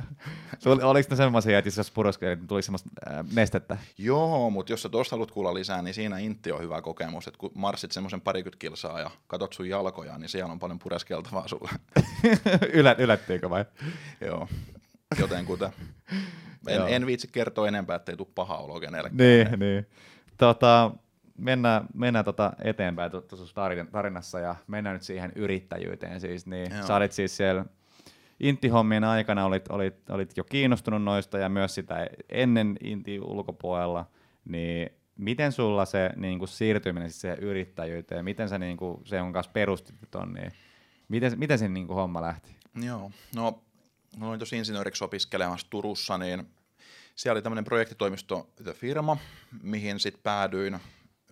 [0.66, 3.76] Oliko ne semmoisia, että jos pureskelit, niin tuli semmoista äh, nestettä?
[3.98, 7.38] Joo, mutta jos sä tuosta haluat kuulla lisää, niin siinä intti on hyvä kokemus, että
[7.38, 11.70] kun marssit semmoisen parikymmentä kilsaa ja katot sun jalkoja, niin siellä on paljon pureskeltavaa sulle.
[12.72, 13.64] Ylät, yllättiinkö vai?
[14.20, 14.48] Joo,
[15.20, 15.70] joten kuten.
[16.68, 19.16] En, en viitsi kertoa enempää, ettei tule paha olo kenellekään.
[19.16, 19.86] Niin, niin.
[20.36, 20.90] Tota,
[21.38, 23.54] mennään, mennään tota eteenpäin tuossa
[23.92, 26.46] tarinassa ja mennään nyt siihen yrittäjyyteen siis.
[26.46, 26.86] Niin Joo.
[26.86, 27.64] sä olit siis siellä
[28.40, 34.06] Inti-hommien aikana olit, olit, olit jo kiinnostunut noista ja myös sitä ennen Inti ulkopuolella,
[34.44, 39.20] niin miten sulla se niin kuin siirtyminen siis siihen yrittäjyyteen, miten sä niin kuin, se
[39.20, 40.52] on kanssa perustit ton, niin
[41.08, 42.56] miten, miten se niin kuin homma lähti?
[42.82, 43.62] Joo, no
[44.18, 46.48] mä olin tuossa insinööriksi opiskelemassa Turussa, niin
[47.16, 49.16] siellä oli tämmöinen projektitoimisto firma,
[49.62, 50.78] mihin sitten päädyin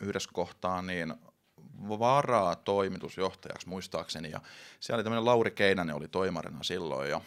[0.02, 1.14] yhdessä kohtaa niin
[1.88, 4.40] varaa toimitusjohtajaksi muistaakseni, ja
[4.80, 7.20] siellä oli tämmöinen Lauri Keinänen oli toimarina silloin, ja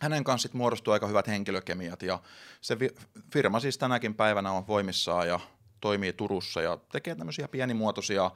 [0.00, 2.18] hänen kanssa sitten muodostui aika hyvät henkilökemiat, ja
[2.60, 2.76] se
[3.32, 5.40] firma siis tänäkin päivänä on voimissaan ja
[5.80, 8.30] toimii Turussa ja tekee tämmöisiä pienimuotoisia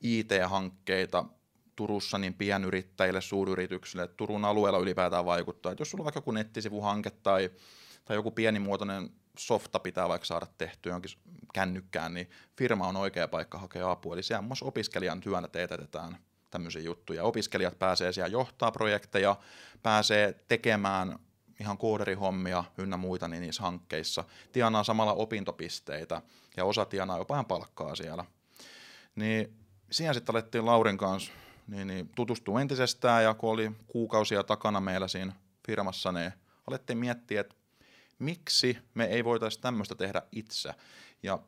[0.00, 1.24] IT-hankkeita
[1.76, 5.72] Turussa niin pienyrittäjille, suuryrityksille, Turun alueella ylipäätään vaikuttaa.
[5.72, 7.50] Et jos sulla on vaikka joku nettisivuhanke tai,
[8.04, 11.10] tai joku pienimuotoinen softa pitää vaikka saada tehtyä jonkin
[11.54, 14.14] kännykkään, niin firma on oikea paikka hakea apua.
[14.14, 16.18] Eli siellä muassa opiskelijan työnä teetetään
[16.50, 17.24] tämmöisiä juttuja.
[17.24, 19.36] Opiskelijat pääsee siellä johtaa projekteja,
[19.82, 21.18] pääsee tekemään
[21.60, 24.24] ihan kooderihommia ynnä muita niin niissä hankkeissa.
[24.52, 26.22] Tienaa samalla opintopisteitä
[26.56, 28.24] ja osa tienaa jopa ihan palkkaa siellä.
[29.14, 29.56] Niin
[29.90, 31.32] siihen sitten alettiin Laurin kanssa
[31.66, 35.32] niin, niin tutustua entisestään ja kun oli kuukausia takana meillä siinä
[35.66, 36.32] firmassa, niin
[36.66, 37.54] alettiin miettiä, että
[38.20, 40.74] miksi me ei voitaisi tämmöistä tehdä itse.
[41.22, 41.38] Ja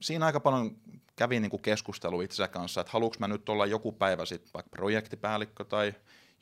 [0.00, 0.76] siinä aika paljon
[1.16, 4.70] kävi niin kuin keskustelu itse kanssa, että haluanko mä nyt olla joku päivä sitten vaikka
[4.70, 5.94] projektipäällikkö tai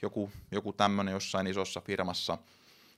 [0.03, 2.39] joku, joku tämmöinen jossain isossa firmassa.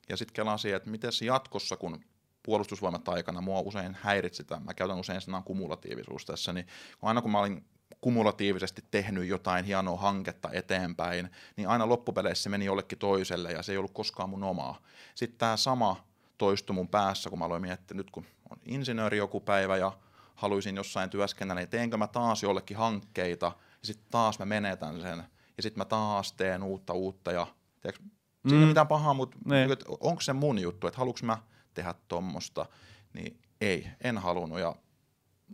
[0.08, 2.04] Ja sitten kelasin, että miten jatkossa, kun
[2.42, 6.66] puolustusvoimat aikana mua usein häiritsi sitä, mä käytän usein sanaa kumulatiivisuus tässä, niin
[7.02, 7.64] aina kun mä olin
[8.00, 13.72] kumulatiivisesti tehnyt jotain hienoa hanketta eteenpäin, niin aina loppupeleissä se meni jollekin toiselle ja se
[13.72, 14.82] ei ollut koskaan mun omaa.
[15.14, 16.05] Sitten tämä sama
[16.38, 19.92] toistui mun päässä, kun mä aloin miettiä, nyt kun on insinööri joku päivä ja
[20.34, 23.46] haluaisin jossain työskennellä, niin teenkö mä taas jollekin hankkeita,
[23.80, 25.24] ja sitten taas mä menetän sen,
[25.56, 27.46] ja sitten mä taas teen uutta uutta, ja
[27.80, 28.10] tiedätkö, mm.
[28.48, 28.68] siinä ei mm.
[28.68, 29.70] mitään pahaa, mutta niin.
[30.00, 31.38] onko se mun juttu, että haluanko mä
[31.74, 32.66] tehdä tuommoista,
[33.12, 34.74] niin ei, en halunnut, ja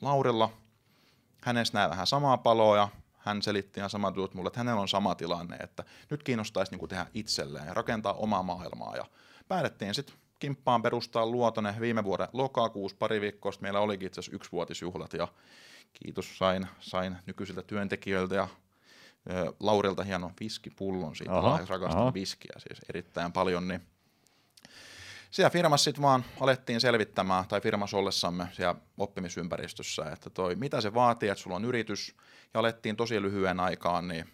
[0.03, 0.51] Laurilla,
[1.43, 4.89] hänestä näin vähän samaa paloa, ja hän selitti ihan samat jutut mulle, että hänellä on
[4.89, 9.05] sama tilanne, että nyt kiinnostaisi niin tehdä itselleen ja rakentaa omaa maailmaa, ja
[9.49, 15.13] päätettiin sitten kimppaan perustaa Luotonen viime vuoden lokakuussa pari viikkoa meillä olikin itse asiassa yksivuotisjuhlat
[15.13, 15.29] ja
[15.93, 18.49] kiitos sain, sain nykyisiltä työntekijöiltä ja
[19.31, 22.15] ö, Laurilta hienon viskipullon siitä, aha, rakastan aha.
[22.15, 23.81] viskiä siis erittäin paljon, niin
[25.31, 30.95] siellä firmassa sitten vaan alettiin selvittämään, tai firmassa ollessamme siellä oppimisympäristössä, että toi, mitä se
[30.95, 32.15] vaatii, että sulla on yritys,
[32.55, 34.29] ja alettiin tosi lyhyen aikaan, niin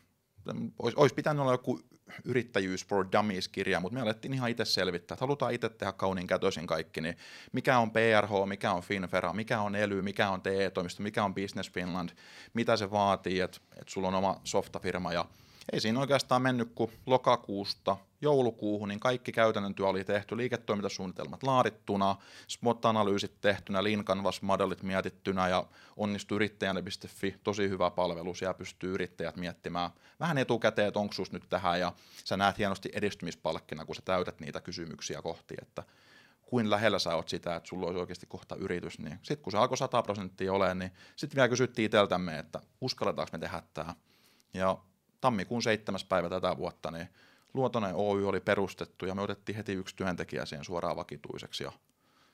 [0.78, 1.80] olisi, olisi pitänyt olla joku
[2.24, 6.66] yrittäjyys for Dummies-kirja, mutta me alettiin ihan itse selvittää, että halutaan itse tehdä kauniin kätösin
[6.66, 7.16] kaikki, niin
[7.52, 11.70] mikä on PRH, mikä on Finfera, mikä on ELY, mikä on TE-toimisto, mikä on Business
[11.72, 12.11] Finland,
[12.54, 15.24] mitä se vaatii, että, että sulla on oma softafirma ja
[15.72, 22.16] ei siinä oikeastaan mennyt kuin lokakuusta joulukuuhun, niin kaikki käytännön työ oli tehty, liiketoimintasuunnitelmat laadittuna,
[22.48, 25.64] SWOT-analyysit tehtynä, Lean Canvas-modellit mietittynä ja
[25.96, 29.90] onnistu yrittäjänne.fi, tosi hyvä palvelu, siellä pystyy yrittäjät miettimään
[30.20, 31.92] vähän etukäteen, että onko nyt tähän ja
[32.24, 35.82] sä näet hienosti edistymispalkkina, kun sä täytät niitä kysymyksiä kohti, että
[36.42, 39.58] kuin lähellä sä oot sitä, että sulla olisi oikeasti kohta yritys, niin sitten kun se
[39.58, 43.94] alkoi 100 prosenttia olemaan, niin sitten vielä kysyttiin itseltämme, että uskalletaanko me tehdä tämä.
[44.54, 44.78] Ja
[45.20, 47.08] tammikuun seitsemäs päivä tätä vuotta, niin
[47.54, 51.72] Luotonen Oy oli perustettu ja me otettiin heti yksi työntekijä siihen suoraan vakituiseksi ja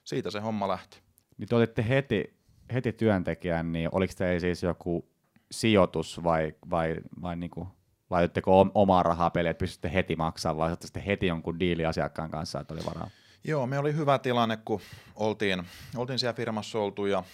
[0.05, 1.01] siitä se homma lähti.
[1.39, 2.37] Niin te otitte heti,
[2.73, 5.09] heti työntekijän, niin oliko teillä siis joku
[5.51, 7.69] sijoitus vai, vai, vai, niinku,
[8.11, 12.61] laitoitteko omaa rahaa peliä, että pystytte heti maksamaan, vai sitten heti jonkun diili asiakkaan kanssa,
[12.61, 13.11] että oli varaa?
[13.45, 14.81] Joo, me oli hyvä tilanne, kun
[15.15, 15.63] oltiin,
[15.97, 17.25] oltiin siellä firmassa oltu ja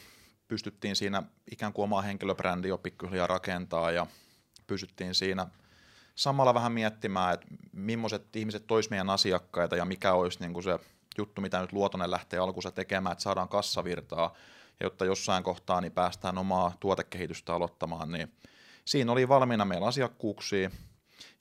[0.48, 4.06] pystyttiin siinä ikään kuin omaa henkilöbrändi jo pikkuhiljaa rakentaa ja
[4.70, 5.46] pysyttiin siinä
[6.14, 10.78] samalla vähän miettimään, että millaiset ihmiset tois meidän asiakkaita ja mikä olisi niin kuin se
[11.18, 14.34] juttu, mitä nyt Luotonen lähtee alkuunsa tekemään, että saadaan kassavirtaa,
[14.80, 18.32] jotta jossain kohtaa niin päästään omaa tuotekehitystä aloittamaan, niin
[18.84, 20.70] siinä oli valmiina meillä asiakkuuksia,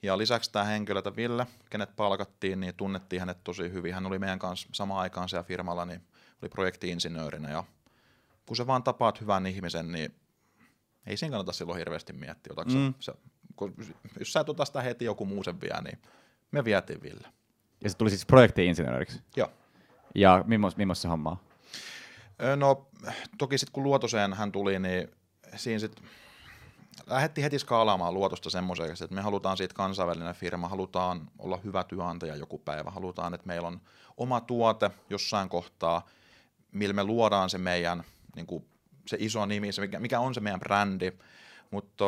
[0.01, 3.93] ja lisäksi tämä henkilö, että Ville, kenet palkattiin, niin tunnettiin hänet tosi hyvin.
[3.93, 6.01] Hän oli meidän kanssa samaan aikaan siellä firmalla, niin
[6.41, 7.63] oli projektiinsinöörinä, ja
[8.45, 10.15] kun sä vaan tapaat hyvän ihmisen, niin
[11.09, 12.93] ei siinä kannata silloin hirveästi miettiä, mm.
[12.99, 13.13] sä,
[13.55, 13.75] kun,
[14.19, 15.99] jos sä et ota sitä heti joku muu sen vie, niin
[16.51, 17.27] me vietiin Ville.
[17.83, 19.21] Ja se tuli siis projektiinsinööriksi?
[19.35, 19.51] Joo.
[20.15, 21.43] Ja millaista se hommaa?
[22.55, 22.87] No
[23.37, 25.07] toki sitten kun Luotoseen hän tuli, niin
[25.55, 26.05] siinä sitten
[27.07, 32.35] lähdettiin heti skaalaamaan Luotosta semmoiseksi, että me halutaan siitä kansainvälinen firma, halutaan olla hyvä työnantaja
[32.35, 33.81] joku päivä, halutaan, että meillä on
[34.17, 36.07] oma tuote jossain kohtaa,
[36.71, 38.03] millä me luodaan se meidän
[38.35, 38.65] niin kuin
[39.09, 41.11] se iso nimi, se mikä, mikä on se meidän brändi,
[41.71, 42.05] mutta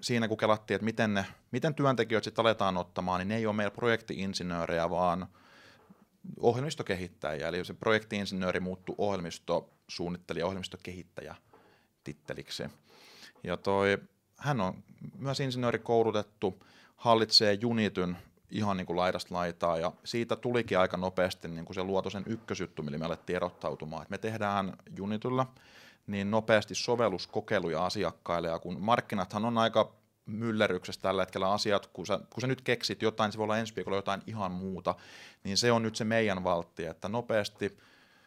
[0.00, 3.56] siinä kun kelattiin, että miten, ne, miten työntekijöitä sitten aletaan ottamaan, niin ne ei ole
[3.56, 5.26] meillä projektiinsinöörejä, vaan
[6.40, 11.34] ohjelmistokehittäjiä, eli se projektiinsinööri muuttui ohjelmistosuunnittelija, ohjelmistokehittäjä
[12.04, 12.62] titteliksi.
[13.42, 13.98] Ja toi,
[14.36, 14.84] hän on
[15.18, 16.64] myös insinööri koulutettu,
[16.96, 18.16] hallitsee Unityn
[18.50, 22.24] ihan niin kuin laidasta laitaa, ja siitä tulikin aika nopeasti niin kuin se luoto sen
[22.26, 24.02] ykkösjuttu, millä me alettiin erottautumaan.
[24.02, 25.46] Et me tehdään Unityllä
[26.06, 29.92] niin nopeasti sovelluskokeiluja asiakkaille, ja kun markkinathan on aika
[30.26, 33.76] myllerryksessä tällä hetkellä asiat, kun sä, kun sä nyt keksit jotain, se voi olla ensi
[33.76, 34.94] viikolla jotain ihan muuta,
[35.44, 37.78] niin se on nyt se meidän valtti, että nopeasti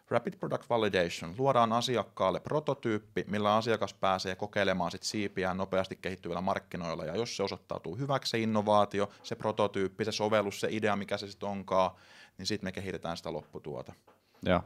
[0.09, 7.05] Rapid Product Validation, luodaan asiakkaalle prototyyppi, millä asiakas pääsee kokeilemaan sit siipiään nopeasti kehittyvillä markkinoilla,
[7.05, 11.27] ja jos se osoittautuu hyväksi se innovaatio, se prototyyppi, se sovellus, se idea, mikä se
[11.27, 11.91] sitten onkaan,
[12.37, 13.93] niin sitten me kehitetään sitä lopputuota.
[14.43, 14.61] Joo.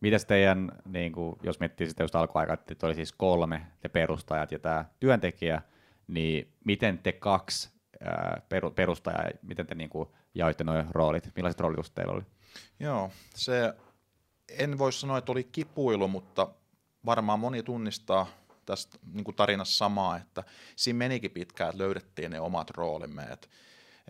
[0.00, 4.52] Mitäs teidän, niin kuin, jos miettii sitä just alkuaikaa, että oli siis kolme, te perustajat
[4.52, 5.62] ja tämä työntekijä,
[6.06, 7.70] niin miten te kaksi
[8.00, 8.42] ää,
[8.74, 11.30] perustajaa, miten te niin kuin, jaoitte nuo roolit?
[11.36, 12.22] Millaiset roolit teillä oli?
[12.80, 13.74] Joo, se
[14.48, 16.48] en voi sanoa, että oli kipuilu, mutta
[17.06, 18.26] varmaan moni tunnistaa
[18.66, 20.44] tästä niin kuin tarinassa samaa, että
[20.76, 23.22] siinä menikin pitkään, että löydettiin ne omat roolimme.
[23.22, 23.48] Että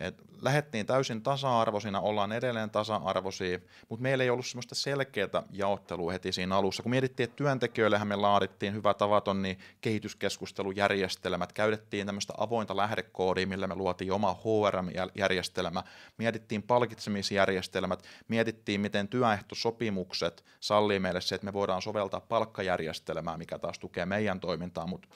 [0.01, 6.31] et lähettiin täysin tasa-arvoisina, ollaan edelleen tasa-arvoisia, mutta meillä ei ollut semmoista selkeää jaottelua heti
[6.31, 6.83] siinä alussa.
[6.83, 13.67] Kun mietittiin, että työntekijöillehän me laadittiin hyvä tavaton, niin kehityskeskustelujärjestelmät, käytettiin tämmöistä avointa lähdekoodia, millä
[13.67, 15.83] me luotiin oma HRM-järjestelmä,
[16.17, 23.79] mietittiin palkitsemisjärjestelmät, mietittiin, miten työehtosopimukset sallii meille se, että me voidaan soveltaa palkkajärjestelmää, mikä taas
[23.79, 25.07] tukee meidän toimintaa, mutta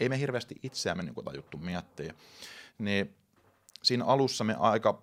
[0.00, 2.14] ei me hirveästi itseämme niin tajuttu miettiä.
[2.78, 3.19] Niin
[3.82, 5.02] siinä alussa me aika,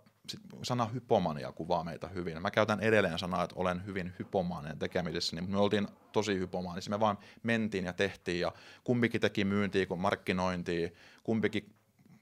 [0.64, 2.42] sana hypomania kuvaa meitä hyvin.
[2.42, 6.90] Mä käytän edelleen sanaa, että olen hyvin hypomaaninen tekemisessä, niin me oltiin tosi hypomaanisia.
[6.90, 8.52] Me vaan mentiin ja tehtiin ja
[8.84, 10.90] kumpikin teki myyntiä kuin markkinointia,
[11.24, 11.76] kumpikin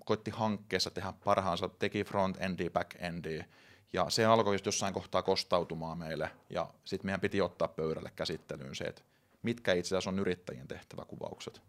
[0.06, 3.46] koitti hankkeessa tehdä parhaansa, teki front-endia, back-endia.
[3.94, 8.76] Ja se alkoi just jossain kohtaa kostautumaan meille ja sitten meidän piti ottaa pöydälle käsittelyyn
[8.76, 9.02] se, että
[9.44, 11.62] mitkä itse asiassa on yrittäjien tehtäväkuvaukset.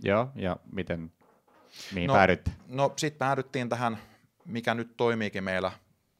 [0.00, 1.12] Joo, ja miten
[1.92, 2.50] Mihin no, päädytte?
[2.68, 3.98] No sitten päädyttiin tähän,
[4.44, 5.72] mikä nyt toimiikin meillä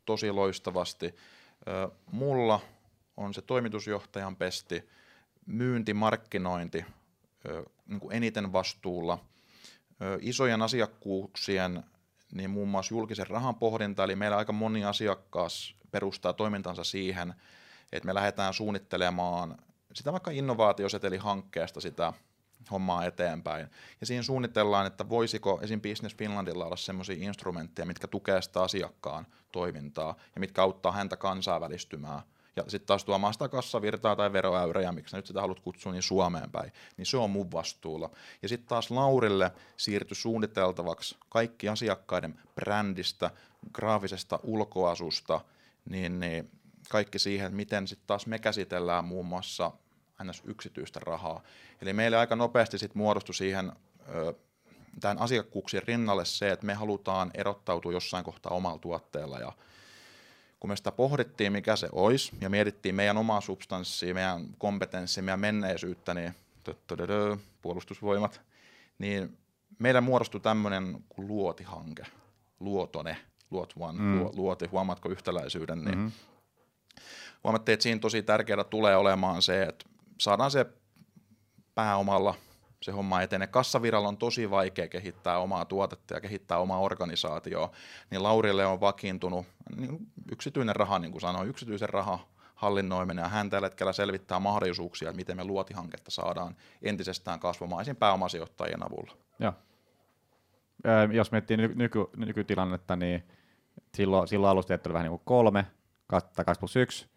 [0.04, 1.14] tosi loistavasti.
[2.12, 2.60] Mulla
[3.16, 4.88] on se toimitusjohtajan pesti,
[5.46, 6.84] myynti, markkinointi
[7.86, 9.18] niin kuin eniten vastuulla,
[10.20, 11.84] isojen asiakkuuksien,
[12.32, 17.34] niin muun muassa julkisen rahan pohdinta, eli meillä aika moni asiakas perustaa toimintansa siihen,
[17.92, 19.56] että me lähdetään suunnittelemaan
[19.94, 22.12] sitä vaikka innovaatiosetelihankkeesta sitä
[22.70, 23.68] hommaa eteenpäin.
[24.00, 25.80] Ja siinä suunnitellaan, että voisiko esim.
[25.80, 32.22] Business Finlandilla olla sellaisia instrumentteja, mitkä tukee sitä asiakkaan toimintaa ja mitkä auttaa häntä kansainvälistymään.
[32.56, 36.50] Ja sitten taas tuomaan sitä kassavirtaa tai veroäyräjä, miksi nyt sitä haluat kutsua, niin Suomeen
[36.50, 36.72] päin.
[36.96, 38.10] Niin se on mun vastuulla.
[38.42, 43.30] Ja sitten taas Laurille siirtyi suunniteltavaksi kaikki asiakkaiden brändistä,
[43.72, 45.40] graafisesta ulkoasusta,
[45.90, 46.50] niin, niin
[46.88, 49.72] kaikki siihen, miten sitten taas me käsitellään muun muassa
[50.24, 50.42] ns.
[50.44, 51.42] yksityistä rahaa.
[51.82, 53.72] Eli meille aika nopeasti sit muodostui siihen
[55.00, 59.52] tämän asiakkuuksien rinnalle se, että me halutaan erottautua jossain kohtaa omalla tuotteella ja
[60.60, 65.40] kun me sitä pohdittiin, mikä se olisi, ja mietittiin meidän omaa substanssia, meidän kompetenssia, meidän
[65.40, 66.34] menneisyyttä, niin
[67.62, 68.40] puolustusvoimat,
[68.98, 69.38] niin
[69.78, 72.06] meillä muodostui tämmöinen kuin luotihanke,
[72.60, 73.16] luotone,
[73.50, 74.20] luot one, mm.
[74.36, 76.12] luoti, huomaatko yhtäläisyyden, niin mm-hmm.
[77.44, 79.84] huomattiin, että siinä tosi tärkeää tulee olemaan se, että
[80.18, 80.66] saadaan se
[81.74, 82.34] pääomalla
[82.82, 83.46] se homma etenee.
[83.46, 87.70] Kassaviralla on tosi vaikea kehittää omaa tuotetta ja kehittää omaa organisaatioa,
[88.10, 89.46] niin Laurille on vakiintunut
[89.76, 89.98] niin
[90.32, 92.18] yksityinen raha, niin kuin sanoin, yksityisen raha
[92.54, 97.96] hallinnoiminen, ja hän tällä hetkellä selvittää mahdollisuuksia, että miten me luotihanketta saadaan entisestään kasvamaan esim.
[97.96, 99.12] pääomasijoittajien avulla.
[99.38, 99.52] Joo.
[101.12, 103.24] Jos miettii nyky, nykytilannetta, niin
[103.94, 105.66] silloin, silloin alusta oli vähän niin kuin kolme,
[106.06, 107.08] 2 plus 1,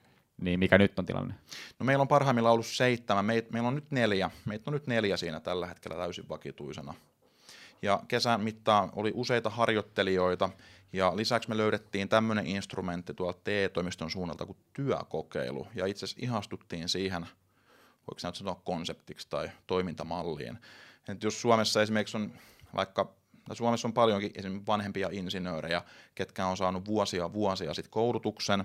[0.41, 1.33] niin mikä nyt on tilanne?
[1.79, 5.17] No meillä on parhaimmillaan ollut seitsemän, Meit, meillä on nyt neljä, meitä on nyt neljä
[5.17, 6.93] siinä tällä hetkellä täysin vakituisena.
[7.81, 10.49] Ja kesän mittaan oli useita harjoittelijoita,
[10.93, 16.89] ja lisäksi me löydettiin tämmöinen instrumentti tuolta TE-toimiston suunnalta kuin työkokeilu, ja itse asiassa ihastuttiin
[16.89, 17.27] siihen,
[17.83, 20.57] voiko nyt sanoa konseptiksi tai toimintamalliin.
[21.07, 22.33] Et jos Suomessa esimerkiksi on
[22.75, 23.13] vaikka
[23.53, 25.81] Suomessa on paljonkin esimerkiksi vanhempia insinöörejä,
[26.15, 28.63] ketkä on saanut vuosia vuosia sitten koulutuksen,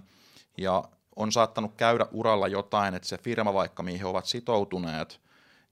[0.57, 0.85] ja
[1.17, 5.21] on saattanut käydä uralla jotain, että se firma vaikka mihin he ovat sitoutuneet,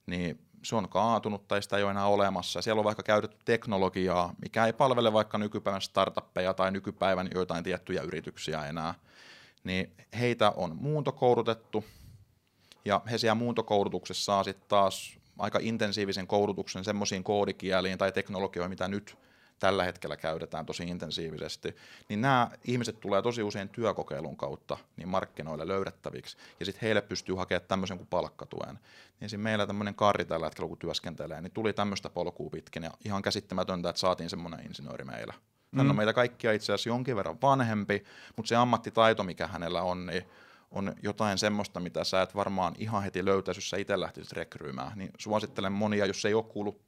[0.05, 2.61] niin se on kaatunut tai sitä ei ole enää olemassa.
[2.61, 8.01] Siellä on vaikka käytetty teknologiaa, mikä ei palvele vaikka nykypäivän startuppeja tai nykypäivän joitain tiettyjä
[8.01, 8.95] yrityksiä enää.
[9.63, 11.85] Niin heitä on muuntokoulutettu
[12.85, 18.87] ja he siellä muuntokoulutuksessa saa sitten taas aika intensiivisen koulutuksen semmoisiin koodikieliin tai teknologioihin, mitä
[18.87, 19.17] nyt
[19.59, 21.75] tällä hetkellä käytetään tosi intensiivisesti,
[22.09, 27.35] niin nämä ihmiset tulee tosi usein työkokeilun kautta niin markkinoille löydettäviksi, ja sitten heille pystyy
[27.35, 28.79] hakemaan tämmöisen kuin palkkatuen.
[29.19, 32.91] Niin siinä meillä tämmöinen karri tällä hetkellä, kun työskentelee, niin tuli tämmöistä polkua pitkin, ja
[33.05, 35.33] ihan käsittämätöntä, että saatiin semmoinen insinööri meillä.
[35.77, 35.89] Hän mm.
[35.89, 38.03] on meitä kaikkia itse asiassa jonkin verran vanhempi,
[38.35, 40.23] mutta se ammattitaito, mikä hänellä on, niin
[40.71, 44.91] on jotain semmoista, mitä sä et varmaan ihan heti löytäisi, jos sä itse lähtisit rekryymään.
[44.95, 46.81] Niin suosittelen monia, jos ei ole kuullut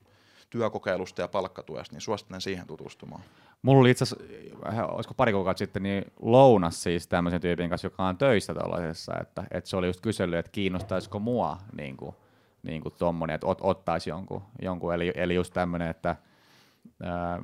[0.50, 3.22] työkokeilusta ja palkkatuesta, niin suosittelen siihen tutustumaan.
[3.62, 8.08] Mulla oli itse asiassa, olisiko pari kuukautta sitten, niin lounas siis tämmöisen tyypin kanssa, joka
[8.08, 12.16] on töissä tuollaisessa, että, että se oli just kysellyt, että kiinnostaisiko mua niin kuin,
[12.64, 14.94] niin kuin tommonen, että ot, ottaisi jonkun, jonkun.
[14.94, 16.16] Eli, eli just tämmöinen, että
[17.04, 17.44] ää,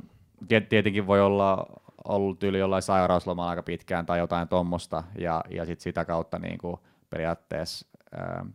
[0.70, 1.66] tietenkin voi olla
[2.08, 6.58] ollut yli jollain sairauslomalla aika pitkään tai jotain tuommoista, ja, ja sit sitä kautta niin
[6.58, 6.78] kuin
[7.10, 7.88] periaatteessa
[8.18, 8.46] ää,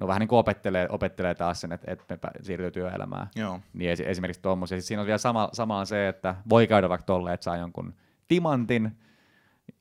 [0.00, 3.28] no vähän niin kuin opettelee, opettelee taas sen, että, että me siirtyy työelämään.
[3.36, 3.60] Joo.
[3.72, 4.78] Niin esimerkiksi tuommoisia.
[4.78, 7.56] Siis siinä on vielä sama, sama on se, että voi käydä vaikka tolleen, että saa
[7.56, 7.94] jonkun
[8.28, 8.98] timantin,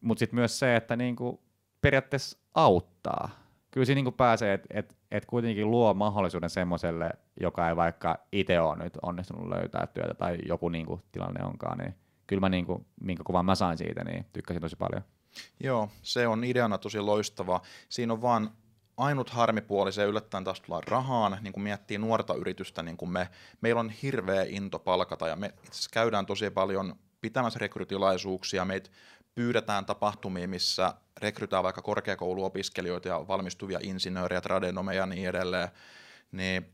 [0.02, 1.40] mutta sitten myös se, että niin kuin
[1.82, 3.30] periaatteessa auttaa.
[3.72, 7.10] Kyllä siinä niin kuin pääsee, että et, et kuitenkin luo mahdollisuuden semmoiselle,
[7.42, 11.78] joka ei vaikka itse ole nyt onnistunut löytää työtä tai joku niin kuin tilanne onkaan,
[11.78, 11.96] niin
[12.28, 15.02] kyllä mä niin kuin, minkä kuvan mä sain siitä, niin tykkäsin tosi paljon.
[15.60, 17.62] Joo, se on ideana tosi loistava.
[17.90, 18.50] Siinä on vaan
[19.00, 23.30] ainut harmipuoli, se yllättäen taas tullaan rahaan, niin kun miettii nuorta yritystä, niin kun me,
[23.62, 28.90] meillä on hirveä into palkata ja me itse käydään tosi paljon pitämässä rekrytilaisuuksia, meitä
[29.36, 35.70] pyydetään tapahtumiin, missä rekrytään vaikka korkeakouluopiskelijoita ja valmistuvia insinöörejä, tradenomeja ja niin edelleen,
[36.32, 36.74] niin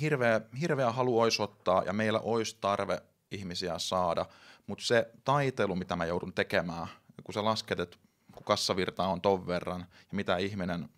[0.00, 4.26] hirveä, hirveä halu olisi ottaa ja meillä olisi tarve ihmisiä saada,
[4.66, 6.86] mutta se taitelu, mitä mä joudun tekemään,
[7.24, 7.96] kun sä lasket, että
[8.40, 10.88] kun kassavirta on ton verran, ja mitä ihminen,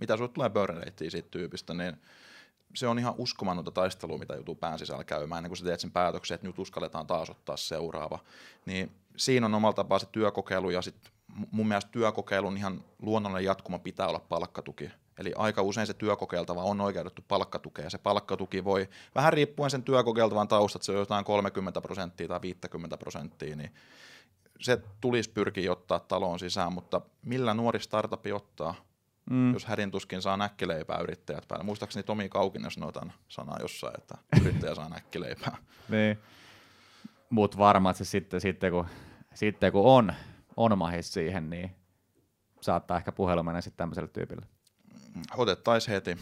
[0.00, 1.96] mitä sulle tulee burn siitä tyypistä, niin
[2.74, 5.90] se on ihan uskomatonta taistelua, mitä joutuu pään sisällä käymään, ennen kuin sä teet sen
[5.90, 8.18] päätöksen, että nyt uskalletaan taas ottaa seuraava.
[8.66, 11.12] Niin siinä on omalla tapaa se työkokeilu, ja sitten
[11.50, 14.90] mun mielestä työkokeilun ihan luonnollinen jatkuma pitää olla palkkatuki.
[15.18, 19.82] Eli aika usein se työkokeiltava on oikeutettu palkkatukea, ja se palkkatuki voi, vähän riippuen sen
[19.82, 23.74] työkokeiltavan taustat, se on jotain 30 prosenttia tai 50 prosenttia, niin
[24.60, 28.74] se tulisi pyrkiä ottaa taloon sisään, mutta millä nuori startupi ottaa,
[29.30, 29.52] mm.
[29.52, 31.64] jos hädintuskin saa näkkileipää yrittäjät päälle.
[31.64, 35.56] Muistaakseni Tomi Kaukinen sanoi tämän sanaa jossain, että yrittäjä saa näkkileipää.
[35.88, 36.18] niin.
[37.30, 38.86] Mutta varmaan se sitten, sitten, kun,
[39.34, 40.12] sitten kun on,
[40.56, 41.70] on mahis siihen, niin
[42.60, 44.46] saattaa ehkä puhelu mennä sitten tämmöiselle tyypille.
[45.36, 46.18] Otettaisiin heti.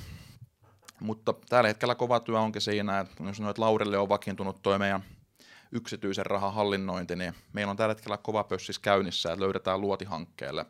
[1.00, 5.04] Mutta tällä hetkellä kova työ onkin siinä, että jos noit Laurille on vakiintunut toi meidän
[5.72, 10.66] yksityisen rahan hallinnointi, niin meillä on tällä hetkellä kova pössis käynnissä, että löydetään luotihankkeelle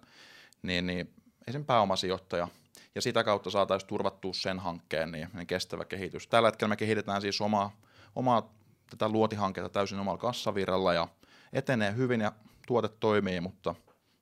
[0.62, 1.14] niin, niin
[1.46, 1.64] esim.
[1.64, 2.48] pääomasijoittaja,
[2.94, 6.26] ja sitä kautta saataisiin turvattua sen hankkeen niin, niin kestävä kehitys.
[6.26, 7.76] Tällä hetkellä me kehitetään siis omaa,
[8.16, 8.54] omaa
[8.90, 11.08] tätä luotihanketta täysin omalla kassavirralla ja
[11.52, 12.32] etenee hyvin ja
[12.66, 13.74] tuote toimii, mutta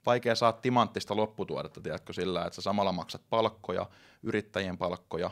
[0.06, 3.86] vaikea saada timanttista lopputuotetta, tiedätkö, sillä, että sä samalla maksat palkkoja,
[4.22, 5.30] yrittäjien palkkoja,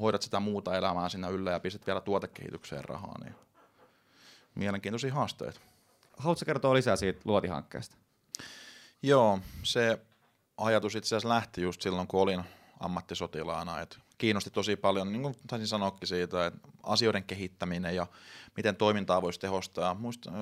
[0.00, 3.34] hoidat sitä muuta elämää sinne yllä ja pistät vielä tuotekehitykseen rahaa, niin
[4.54, 5.60] mielenkiintoisia haasteita.
[6.16, 7.96] Haluatko kertoa lisää siitä luotihankkeesta?
[9.02, 9.98] Joo, se
[10.56, 12.44] ajatus itse asiassa lähti just silloin, kun olin
[12.80, 13.80] ammattisotilaana.
[13.80, 18.06] Et kiinnosti tosi paljon, niin kuin taisin sanoakin siitä, että asioiden kehittäminen ja
[18.56, 19.94] miten toimintaa voisi tehostaa.
[19.94, 20.34] Muista, 2013-2014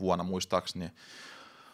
[0.00, 0.90] vuonna muistaakseni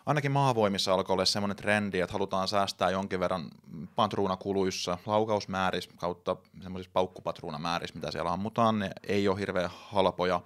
[0.06, 3.50] ainakin maavoimissa alkoi olla semmoinen trendi, että halutaan säästää jonkin verran
[3.96, 10.40] patruunakuluissa, laukausmäärissä kautta semmoisissa paukkupatruunamäärissä, mitä siellä ammutaan, ne ei ole hirveän halpoja.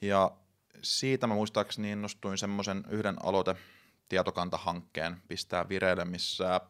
[0.00, 0.30] Ja
[0.82, 3.56] siitä mä muistaakseni innostuin semmoisen yhden aloite
[4.08, 6.60] tietokantahankkeen pistää vireille, missä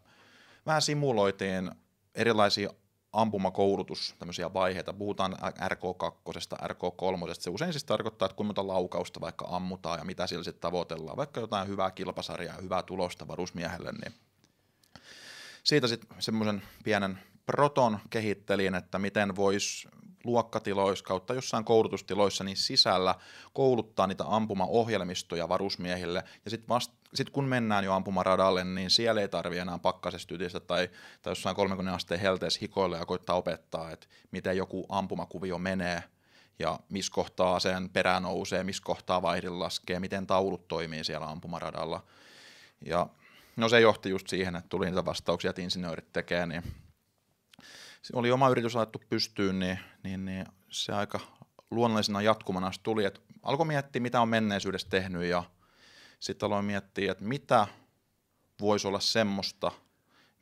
[0.67, 1.71] vähän simuloitiin
[2.15, 2.71] erilaisia
[3.13, 4.93] ampumakoulutus, tämmöisiä vaiheita.
[4.93, 7.35] Puhutaan RK2, RK3.
[7.35, 11.17] Se usein siis tarkoittaa, että kuinka monta laukausta vaikka ammutaan ja mitä sillä sitten tavoitellaan.
[11.17, 14.15] Vaikka jotain hyvää kilpasarjaa, hyvää tulosta varusmiehelle, niin
[15.65, 19.89] siitä sitten semmoisen pienen proton kehittelin, että miten voisi
[20.25, 23.15] luokkatiloissa kautta jossain koulutustiloissa niin sisällä
[23.53, 26.25] kouluttaa niitä ampumaohjelmistoja varusmiehille.
[26.45, 26.77] Ja sitten
[27.15, 30.91] sit kun mennään jo ampumaradalle, niin siellä ei tarvi enää pakkasestydistä tai,
[31.23, 36.03] tai jossain 30 asteen helteessä hikoilla ja koittaa opettaa, että miten joku ampumakuvio menee
[36.59, 42.05] ja missä kohtaa sen perä nousee, missä kohtaa vaihdin laskee, miten taulut toimii siellä ampumaradalla.
[42.87, 43.07] Ja
[43.57, 46.63] no se johti just siihen, että tuli niitä vastauksia, että insinöörit tekee, niin
[48.13, 51.21] oli oma yritys laitettu pystyyn, niin, niin, niin se aika
[51.71, 55.45] luonnollisena jatkumana tuli, että alkoi miettiä, mitä on menneisyydessä tehnyt ja
[56.21, 57.67] sitten aloin miettiä, että mitä
[58.61, 59.73] voisi olla semmoista,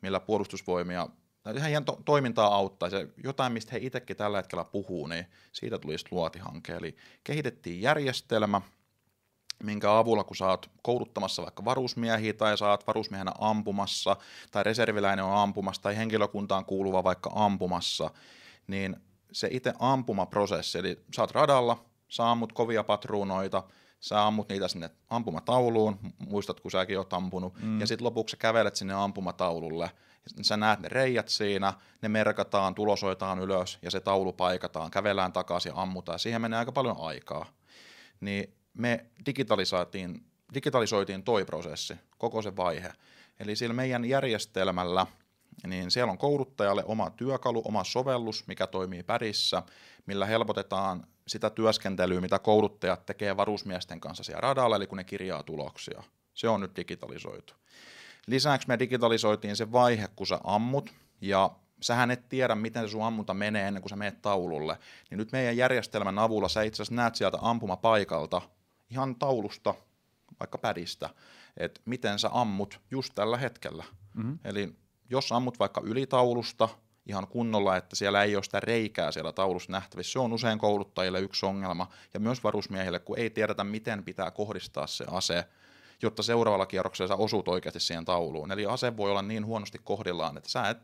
[0.01, 1.07] millä puolustusvoimia
[1.43, 2.95] tai heidän to- toimintaa auttaisi.
[3.23, 6.73] Jotain, mistä he itsekin tällä hetkellä puhuu, niin siitä tuli luotihanke.
[6.73, 8.61] Eli kehitettiin järjestelmä,
[9.63, 14.17] minkä avulla kun saat kouluttamassa vaikka varusmiehiä tai saat varusmiehenä ampumassa
[14.51, 18.09] tai reserviläinen on ampumassa tai henkilökuntaan kuuluva vaikka ampumassa,
[18.67, 18.95] niin
[19.31, 23.63] se itse ampumaprosessi, eli saat radalla, sä ammut kovia patruunoita,
[23.99, 25.99] sä ammut niitä sinne ampumatauluun,
[26.29, 27.79] muistat kun säkin oot ampunut, mm.
[27.79, 29.91] ja sitten lopuksi sä kävelet sinne ampumataululle,
[30.41, 35.69] sä näet ne reijät siinä, ne merkataan, tulosoitaan ylös ja se taulu paikataan, kävelään takaisin
[35.69, 36.19] ja ammutaan.
[36.19, 37.45] Siihen menee aika paljon aikaa.
[38.21, 42.91] Niin me digitalisoitiin, digitalisoitiin toi prosessi, koko se vaihe.
[43.39, 45.07] Eli sillä meidän järjestelmällä,
[45.67, 49.63] niin siellä on kouluttajalle oma työkalu, oma sovellus, mikä toimii pärissä,
[50.05, 55.43] millä helpotetaan sitä työskentelyä, mitä kouluttajat tekee varusmiesten kanssa siellä radalla, eli kun ne kirjaa
[55.43, 56.03] tuloksia.
[56.33, 57.53] Se on nyt digitalisoitu.
[58.27, 60.89] Lisäksi me digitalisoitiin se vaihe, kun sä ammut,
[61.21, 61.51] ja
[61.81, 64.77] sähän et tiedä, miten se sun ammunta menee ennen kuin sä menet taululle.
[65.09, 68.41] Niin nyt meidän järjestelmän avulla sä itse asiassa näet sieltä ampumapaikalta
[68.91, 69.73] ihan taulusta,
[70.39, 71.09] vaikka pädistä,
[71.57, 73.83] että miten sä ammut just tällä hetkellä.
[74.13, 74.39] Mm-hmm.
[74.43, 74.75] Eli
[75.09, 76.69] jos ammut vaikka ylitaulusta
[77.05, 81.19] ihan kunnolla, että siellä ei ole sitä reikää siellä taulussa nähtävissä, se on usein kouluttajille
[81.19, 85.45] yksi ongelma, ja myös varusmiehille, kun ei tiedetä, miten pitää kohdistaa se ase,
[86.01, 88.51] jotta seuraavalla kierroksella sä osut oikeasti siihen tauluun.
[88.51, 90.77] Eli ase voi olla niin huonosti kohdillaan, että sä et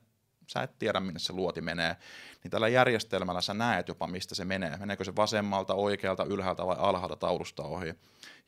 [0.48, 1.95] sä et tiedä, minne se luoti menee,
[2.43, 4.78] niin tällä järjestelmällä sä näet jopa, mistä se menee.
[4.78, 7.93] Meneekö se vasemmalta, oikealta, ylhäältä vai alhaalta taulusta ohi.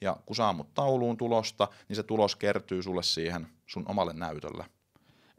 [0.01, 4.65] Ja kun sä ammut tauluun tulosta, niin se tulos kertyy sulle siihen sun omalle näytölle.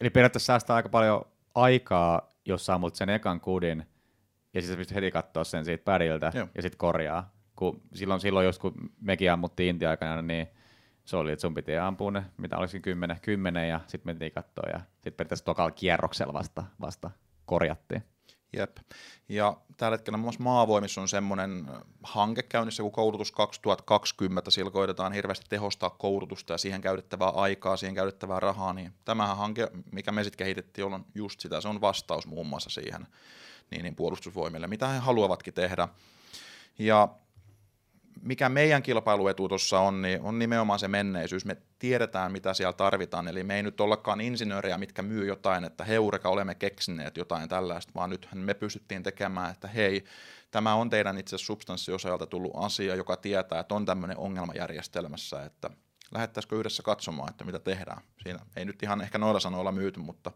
[0.01, 3.87] Eli periaatteessa säästää aika paljon aikaa, jos sä ammut sen ekan kudin,
[4.55, 7.33] ja sitten pystyt heti katsoa sen siitä pädiltä, ja sitten korjaa.
[7.57, 10.49] Kun silloin, silloin jos kun mekin ammuttiin Intia-aikana, niin
[11.11, 14.71] se oli, että sun piti ampua ne, mitä olisi kymmenen, kymmenen ja sitten mentiin katsoa
[14.73, 17.11] ja sitten periaatteessa tokalla kierroksella vasta, vasta
[17.47, 18.05] korjattiin.
[18.57, 18.77] Jep.
[19.29, 21.69] Ja tällä hetkellä muun muassa Maavoimissa on semmoinen
[22.03, 24.51] hanke käynnissä kuin koulutus 2020.
[24.51, 28.73] Sillä koitetaan hirveästi tehostaa koulutusta ja siihen käytettävää aikaa, siihen käytettävää rahaa.
[28.73, 31.61] Niin tämähän hanke, mikä me sitten kehitettiin, on just sitä.
[31.61, 33.07] Se on vastaus muun muassa siihen
[33.71, 35.89] niin, niin puolustusvoimille, mitä he haluavatkin tehdä.
[36.79, 37.09] Ja
[38.23, 41.45] mikä meidän kilpailuetu tuossa on, niin on nimenomaan se menneisyys.
[41.45, 45.85] Me tiedetään, mitä siellä tarvitaan, eli me ei nyt ollakaan insinöörejä, mitkä myy jotain, että
[45.85, 50.05] heureka olemme keksineet jotain tällaista, vaan nyt me pystyttiin tekemään, että hei,
[50.51, 55.71] tämä on teidän itse substanssiosajalta tullut asia, joka tietää, että on tämmöinen ongelma järjestelmässä, että
[56.15, 58.03] lähettäisikö yhdessä katsomaan, että mitä tehdään.
[58.23, 60.33] Siinä ei nyt ihan ehkä noilla sanoilla myyty, mutta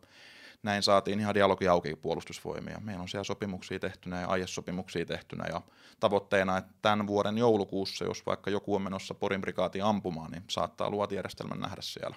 [0.65, 2.81] näin saatiin ihan dialogi auki puolustusvoimia.
[2.81, 5.63] Meillä on siellä sopimuksia tehtynä ja aiesopimuksia tehtynä ja
[6.01, 10.91] tavoitteena, että tämän vuoden joulukuussa, jos vaikka joku on menossa Porin prikaatiin ampumaan, niin saattaa
[10.91, 12.17] luotijärjestelmän nähdä siellä.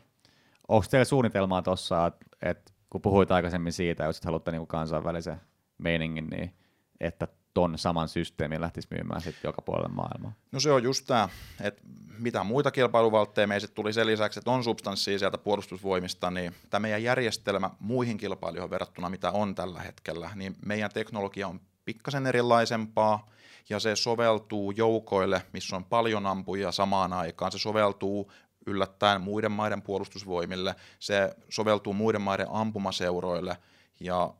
[0.67, 5.41] Onko teillä suunnitelmaa tuossa, että kun puhuit aikaisemmin siitä, jos haluatte niin kansainvälisen
[5.77, 6.55] meiningin, niin
[6.99, 7.27] että
[7.57, 10.33] ton saman systeemin lähtisi myymään sitten joka puolelle maailmaa?
[10.51, 11.29] No se on just tämä,
[11.61, 11.81] että
[12.17, 17.03] mitä muita kilpailuvaltteja meistä tuli sen lisäksi, että on substanssia sieltä puolustusvoimista, niin tämä meidän
[17.03, 23.25] järjestelmä muihin kilpailijoihin verrattuna, mitä on tällä hetkellä, niin meidän teknologia on pikkasen erilaisempaa,
[23.69, 27.51] ja se soveltuu joukoille, missä on paljon ampujia samaan aikaan.
[27.51, 28.31] Se soveltuu
[28.65, 33.57] yllättäen muiden maiden puolustusvoimille, se soveltuu muiden maiden ampumaseuroille
[33.99, 34.33] ja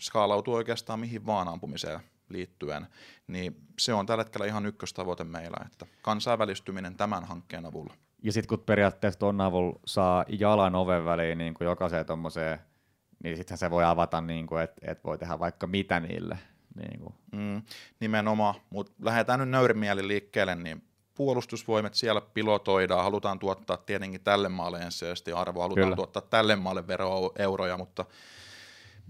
[0.00, 2.86] skaalautuu oikeastaan mihin vaan ampumiseen liittyen,
[3.26, 7.94] niin se on tällä hetkellä ihan ykköstavoite meillä, että kansainvälistyminen tämän hankkeen avulla.
[8.22, 12.58] Ja sitten kun periaatteessa tuon avulla saa jalan oven väliin niin kuin jokaiseen tommoseen,
[13.24, 16.38] niin sittenhän se voi avata, niin kuin, että et voi tehdä vaikka mitä niille.
[16.76, 17.14] Niin kuin.
[17.32, 17.62] Mm,
[18.00, 20.82] nimenomaan, mutta lähdetään nyt nöyrimieli liikkeelle, niin
[21.14, 25.96] puolustusvoimet siellä pilotoidaan, halutaan tuottaa tietenkin tälle maalle ensisijaisesti arvoa, halutaan Kyllä.
[25.96, 28.04] tuottaa tälle maalle veroeuroja, mutta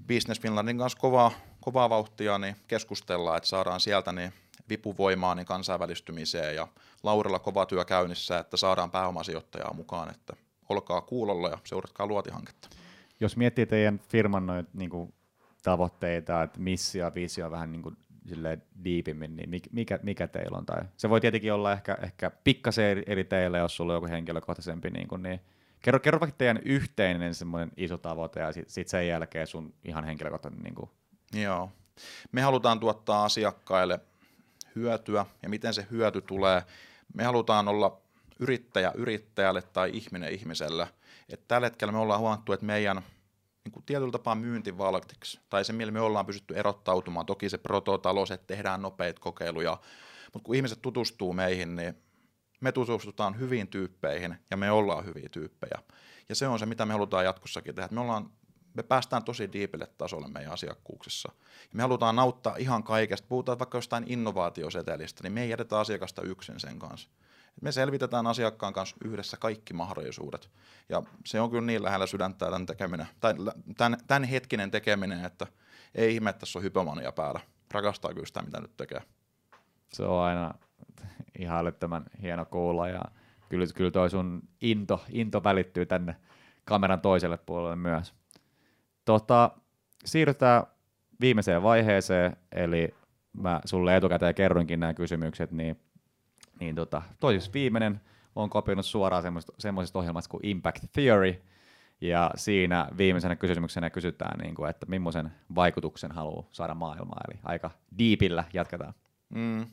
[0.09, 1.31] Business Finlandin kanssa kovaa,
[1.67, 4.33] kovaa vauhtia niin keskustellaan, että saadaan sieltä niin
[4.69, 6.69] vipuvoimaa niin kansainvälistymiseen ja
[7.03, 10.37] Laurilla kova työ käynnissä, että saadaan pääomasijoittajaa mukaan, että
[10.69, 12.69] olkaa kuulolla ja seuratkaa luotihanketta.
[13.21, 15.15] Jos miettii teidän firman noit, niin kuin,
[15.63, 17.97] tavoitteita, että missio visio vähän niin kuin,
[18.85, 20.67] diipimmin, niin mikä, mikä teillä on?
[20.67, 24.07] Tai se voi tietenkin olla ehkä, ehkä pikkasen eri, eri teille, jos sulla on joku
[24.07, 25.41] henkilökohtaisempi, niin, kuin, niin
[25.83, 30.05] kerro, kerro vaikka teidän yhteinen semmoinen iso tavoite ja sitten sit sen jälkeen sun ihan
[30.05, 30.63] henkilökohtainen.
[30.63, 30.91] Niin kuin.
[31.33, 31.71] Joo.
[32.33, 34.01] Me halutaan tuottaa asiakkaille
[34.75, 36.63] hyötyä ja miten se hyöty tulee.
[37.15, 38.01] Me halutaan olla
[38.39, 40.89] yrittäjä yrittäjälle tai ihminen ihmiselle.
[41.29, 43.03] Et tällä hetkellä me ollaan huomattu, että meidän
[43.65, 47.27] niin kuin tietyllä tapaa myyntivaltiksi, tai se millä me ollaan pystytty erottautumaan.
[47.27, 49.79] Toki se prototalous, että tehdään nopeita kokeiluja,
[50.33, 51.95] mutta kun ihmiset tutustuu meihin, niin
[52.61, 55.83] me tutustutaan hyviin tyyppeihin ja me ollaan hyviä tyyppejä.
[56.29, 57.89] Ja se on se, mitä me halutaan jatkossakin tehdä.
[57.93, 58.31] Me ollaan
[58.77, 61.33] me päästään tosi diipille tasolle meidän asiakkuuksissa.
[61.73, 63.29] Me halutaan nauttaa ihan kaikesta.
[63.29, 67.09] Puhutaan vaikka jostain innovaatiosetelistä, niin me ei jätetä asiakasta yksin sen kanssa.
[67.63, 70.51] Me selvitetään asiakkaan kanssa yhdessä kaikki mahdollisuudet.
[70.89, 73.35] Ja se on kyllä niin lähellä sydäntä tämän tekeminen, tai
[73.77, 75.47] tämän, tämän hetkinen tekeminen, että
[75.95, 77.41] ei ihme, että tässä on hypomania päällä.
[77.71, 79.03] Rakastaa kyllä sitä, mitä nyt tekee.
[79.93, 80.55] Se on aina
[81.39, 83.03] ihan älyttömän hieno kuulla ja
[83.49, 86.17] kyllä, kyllä toi sun into, into välittyy tänne
[86.65, 88.15] kameran toiselle puolelle myös.
[89.07, 89.51] Tota,
[90.05, 90.63] siirrytään
[91.21, 92.95] viimeiseen vaiheeseen, eli
[93.33, 95.81] mä sulle etukäteen kerroinkin nämä kysymykset, niin,
[96.61, 98.01] niin tota, toisessa viimeinen
[98.35, 99.23] on kopioinut suoraan
[99.59, 101.43] semmoisesta ohjelmasta kuin Impact Theory,
[102.01, 107.71] ja siinä viimeisenä kysymyksenä kysytään, niin kuin, että millaisen vaikutuksen haluaa saada maailmaan, eli aika
[107.99, 108.95] diipillä jatketaan.
[109.29, 109.67] Mm.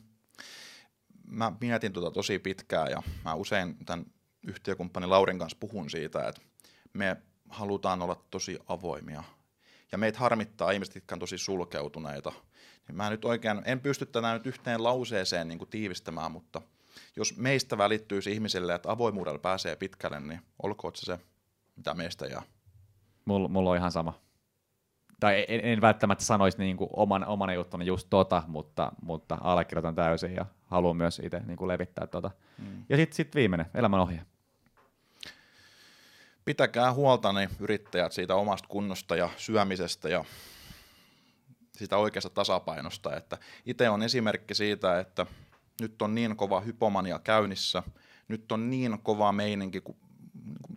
[1.26, 4.06] Mä mietin tuota tosi pitkään, ja mä usein tämän
[4.46, 6.40] yhtiökumppani Laurin kanssa puhun siitä, että
[6.92, 7.16] me
[7.54, 9.24] halutaan olla tosi avoimia.
[9.92, 12.32] Ja meitä harmittaa ihmiset, jotka on tosi sulkeutuneita.
[12.88, 16.62] Niin mä nyt oikein, en pysty tätä nyt yhteen lauseeseen niin kuin tiivistämään, mutta
[17.16, 21.18] jos meistä välittyisi ihmisille, että avoimuudella pääsee pitkälle, niin olkoon se se,
[21.76, 22.42] mitä meistä jää.
[23.24, 24.20] Mulla, mulla on ihan sama.
[25.20, 29.94] Tai en, en välttämättä sanoisi niin kuin oman, oman juttuni just tota, mutta, mutta allekirjoitan
[29.94, 32.30] täysin ja haluan myös itse niin kuin levittää tota.
[32.58, 32.84] Mm.
[32.88, 34.22] Ja sitten sit viimeinen, elämän ohje
[36.44, 40.24] pitäkää huolta ne yrittäjät siitä omasta kunnosta ja syömisestä ja
[41.72, 43.16] sitä oikeasta tasapainosta.
[43.16, 45.26] Että itse on esimerkki siitä, että
[45.80, 47.82] nyt on niin kova hypomania käynnissä,
[48.28, 49.96] nyt on niin kova meininki, kun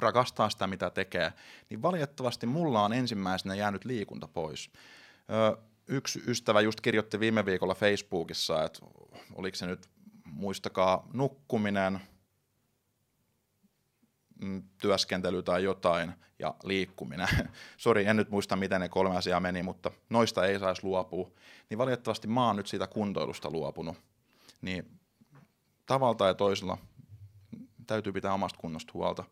[0.02, 1.34] rakastaa sitä, mitä tekee,
[1.70, 4.72] niin valitettavasti mulla on ensimmäisenä jäänyt liikunta pois.
[5.30, 5.58] Ö,
[5.88, 8.80] yksi ystävä just kirjoitti viime viikolla Facebookissa, että
[9.36, 9.90] oliko se nyt,
[10.26, 12.02] muistakaa, nukkuminen,
[14.82, 17.28] työskentely tai jotain ja liikkuminen.
[17.78, 21.32] Sori, en nyt muista, miten ne kolme asiaa meni, mutta noista ei saisi luopua.
[21.70, 23.98] Niin valitettavasti mä oon nyt siitä kuntoilusta luopunut.
[24.62, 25.00] Niin
[25.86, 26.78] tavalla tai toisella
[27.88, 29.24] täytyy pitää omasta kunnosta huolta.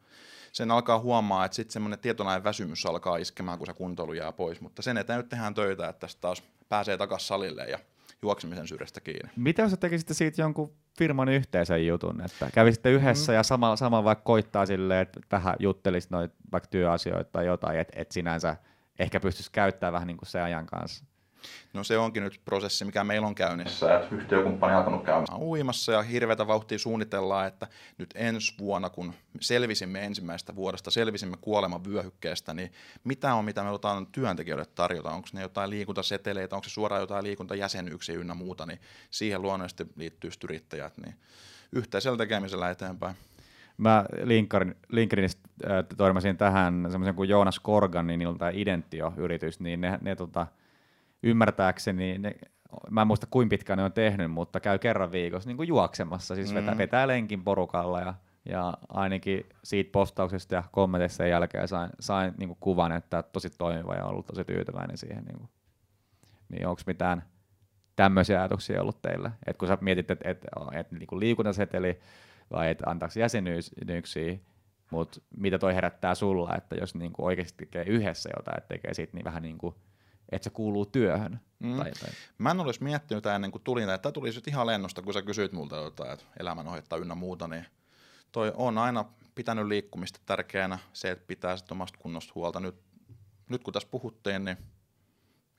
[0.52, 4.62] Sen alkaa huomaa, että sitten semmoinen tietoinen väsymys alkaa iskemään, kun se kuntoilu jää pois.
[4.62, 7.80] Mutta sen eteen nyt tehdään töitä, että tästä taas pääsee takaisin salille ja
[8.26, 9.32] juoksemisen syrjästä kiinni.
[9.36, 13.36] Mitä jos tekisitte siitä jonkun firman yhteisen jutun, että kävisitte yhdessä mm.
[13.36, 18.02] ja sama, sama vaikka koittaa silleen, että vähän juttelisi noita vaikka työasioita tai jotain, että
[18.02, 18.56] et sinänsä
[19.00, 21.06] ehkä pystyisi käyttämään vähän niin kuin se ajan kanssa.
[21.74, 25.42] No se onkin nyt prosessi, mikä meillä on käynnissä, että yhtiökumppani on alkanut käymään.
[25.42, 27.68] Uimassa ja hirveätä vauhtia suunnitellaan, että
[27.98, 32.72] nyt ensi vuonna, kun selvisimme ensimmäistä vuodesta, selvisimme kuoleman vyöhykkeestä, niin
[33.04, 37.24] mitä on, mitä me otetaan työntekijöille tarjota, onko ne jotain liikuntaseteleitä, onko se suoraan jotain
[37.24, 38.80] liikuntajäsenyksiä ynnä muuta, niin
[39.12, 41.16] siihen luonnollisesti liittyy yrittäjät, niin
[41.72, 43.16] yhteisellä tekemisellä eteenpäin.
[43.78, 50.00] Mä Linkarin, Linkarinista äh, törmäsin tähän semmoisen kuin Joonas Korgan, niin niiltä Identio-yritys, niin ne,
[50.02, 50.48] ne tota,
[51.24, 52.36] ymmärtääkseni, ne,
[52.90, 56.36] mä en muista kuinka pitkään ne on tehnyt, mutta käy kerran viikossa niin kuin juoksemassa,
[56.36, 56.78] siis vetää, mm.
[56.78, 58.14] vetää lenkin porukalla ja,
[58.46, 63.50] ja ainakin siitä postauksesta ja kommenteista sen jälkeen sain, sain niin kuin kuvan, että tosi
[63.50, 65.26] toimiva ja ollut tosi tyytyväinen siihen.
[65.26, 65.50] Niin, kuin.
[66.50, 67.24] niin onko mitään
[67.96, 69.32] tämmöisiä ajatuksia ollut teillä?
[69.48, 72.00] Et kun sä mietit, että et, et, et, niin liikuntaseteli
[72.52, 74.38] vai että antaako jäsenyyksiä,
[74.92, 78.94] mutta mitä toi herättää sulla, että jos niin kuin oikeasti tekee yhdessä jotain, että tekee
[78.94, 79.76] siitä niin vähän niin kuin
[80.32, 81.40] että se kuuluu työhön.
[81.60, 81.78] Mm.
[81.78, 82.10] Tai, tai.
[82.38, 85.52] Mä en olisi miettinyt ennen kuin tulin, että tuli sitten ihan lennosta, kun sä kysyit
[85.52, 87.66] multa jotain, että elämänohjetta ynnä muuta, niin
[88.32, 89.06] toi on aina
[89.36, 92.60] pitänyt liikkumista tärkeänä, se, että pitää sitten omasta kunnosta huolta.
[92.60, 92.76] Nyt,
[93.50, 94.58] nyt kun tässä puhuttiin, niin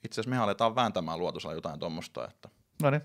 [0.04, 2.48] itse asiassa me aletaan vääntämään luotusella jotain tuommoista, että
[2.82, 3.02] No niin.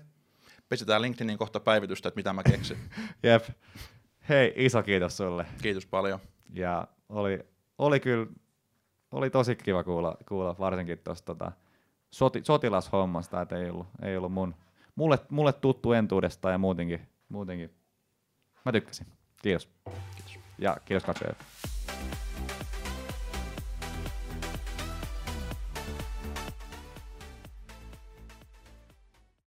[0.68, 2.78] pesitään LinkedInin kohta päivitystä, että mitä mä keksin.
[3.22, 3.44] Jep.
[4.28, 5.46] Hei, iso kiitos sulle.
[5.62, 6.20] Kiitos paljon.
[6.52, 7.46] Ja oli,
[7.78, 8.26] oli kyllä,
[9.12, 11.52] oli tosi kiva kuulla, kuulla varsinkin tuosta tota,
[12.10, 14.54] soti, sotilashommasta, että ei ollut, ei ollut mun,
[14.96, 17.70] mulle, mulle tuttu entuudesta ja muutenkin, muutenkin.
[18.64, 19.06] Mä tykkäsin.
[19.42, 19.68] Kiitos.
[20.16, 20.38] Kiitos.
[20.58, 21.36] Ja kiitos katsojille.